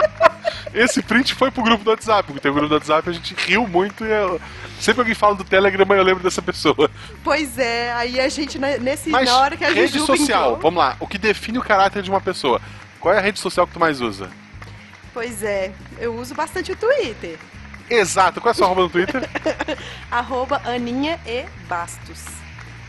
[0.76, 3.34] esse print foi pro grupo do WhatsApp, porque tem o grupo do WhatsApp, a gente
[3.34, 4.40] riu muito e eu...
[4.78, 6.90] sempre alguém fala do Telegram, eu lembro dessa pessoa.
[7.24, 10.52] Pois é, aí a gente, né, nesse, Mas na hora que a rede Juju social,
[10.52, 12.60] brincou- vamos lá, o que define o caráter de uma pessoa?
[13.00, 14.28] Qual é a rede social que tu mais usa?
[15.14, 17.38] Pois é, eu uso bastante o Twitter.
[17.88, 19.22] Exato, qual é a sua arroba no Twitter?
[20.10, 22.24] Arroba Aninha e Bastos.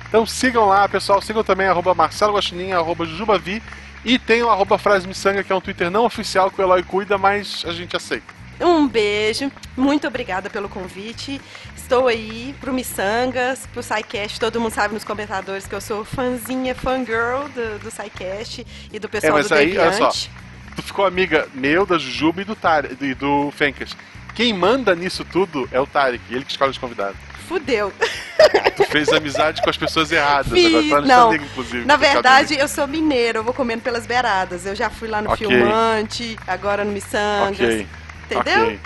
[0.07, 1.21] Então sigam lá, pessoal.
[1.21, 3.61] Sigam também arroba Marcelo Guaxinim, arroba Jujubavi.
[4.07, 6.81] E tem o arroba Frase Missanga, que é um Twitter não oficial que o Eloy
[6.81, 8.33] cuida, mas a gente aceita.
[8.57, 11.41] Um beijo, muito obrigada pelo convite.
[11.75, 14.39] Estou aí pro Missangas, pro SciCast.
[14.39, 19.09] Todo mundo sabe nos comentadores que eu sou fãzinha, fangirl do, do SciCast e do
[19.09, 20.09] pessoal É, mas do aí, olha só.
[20.09, 23.93] Tu ficou amiga meu, da Jujuba e do, Tar e do Fencas.
[24.37, 27.17] Quem manda nisso tudo é o Tarek, ele que escolhe os convidados.
[27.47, 27.91] Fudeu.
[28.77, 30.53] Tu fez amizade com as pessoas erradas.
[30.53, 31.29] Fiz, agora tá não.
[31.29, 31.85] amigo, inclusive.
[31.85, 34.67] Na verdade, eu sou mineiro, eu vou comendo pelas beiradas.
[34.67, 35.47] Eu já fui lá no Ok.
[35.47, 37.59] Filmante, agora no Missangas.
[37.59, 37.87] Ok.
[38.29, 38.63] Entendeu?
[38.65, 38.79] ok.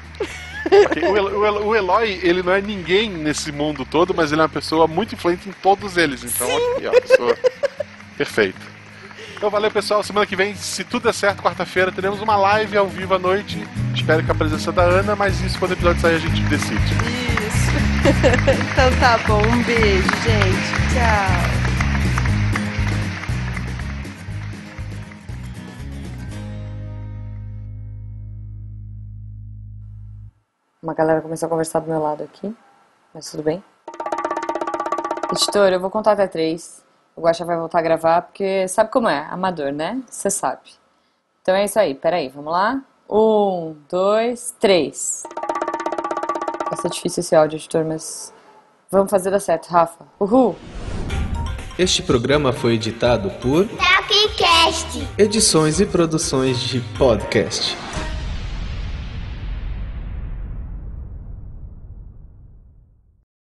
[0.85, 4.31] Ok, O, Elo- o Elo- o Eloy, ele não é ninguém nesse mundo todo, mas
[4.31, 6.23] ele é uma pessoa muito influente em todos eles.
[6.23, 7.37] Então, aqui, ó, pessoa
[8.17, 8.70] perfeito.
[9.41, 10.03] Então, valeu, pessoal.
[10.03, 13.57] Semana que vem, se tudo der certo, quarta-feira, teremos uma live ao vivo à noite.
[13.91, 16.75] Espero com a presença da Ana, mas isso, quando o episódio sair, a gente decide.
[16.77, 17.71] Isso.
[18.71, 20.93] então tá bom, um beijo, gente.
[20.93, 21.41] Tchau.
[30.83, 32.55] Uma galera começou a conversar do meu lado aqui,
[33.11, 33.63] mas tudo bem.
[35.31, 36.90] Editor, eu vou contar até três.
[37.21, 39.27] O Guaxa vai voltar a gravar, porque sabe como é?
[39.29, 40.01] Amador, né?
[40.09, 40.71] Você sabe.
[41.39, 42.81] Então é isso aí, peraí, vamos lá?
[43.07, 45.21] Um, dois, três.
[46.67, 48.33] Vai ser difícil esse áudio, editor, mas
[48.89, 50.03] vamos fazer dar certo, Rafa.
[50.19, 50.55] Uhul!
[51.77, 55.07] Este programa foi editado por Tapcast.
[55.15, 57.77] Edições e Produções de Podcast.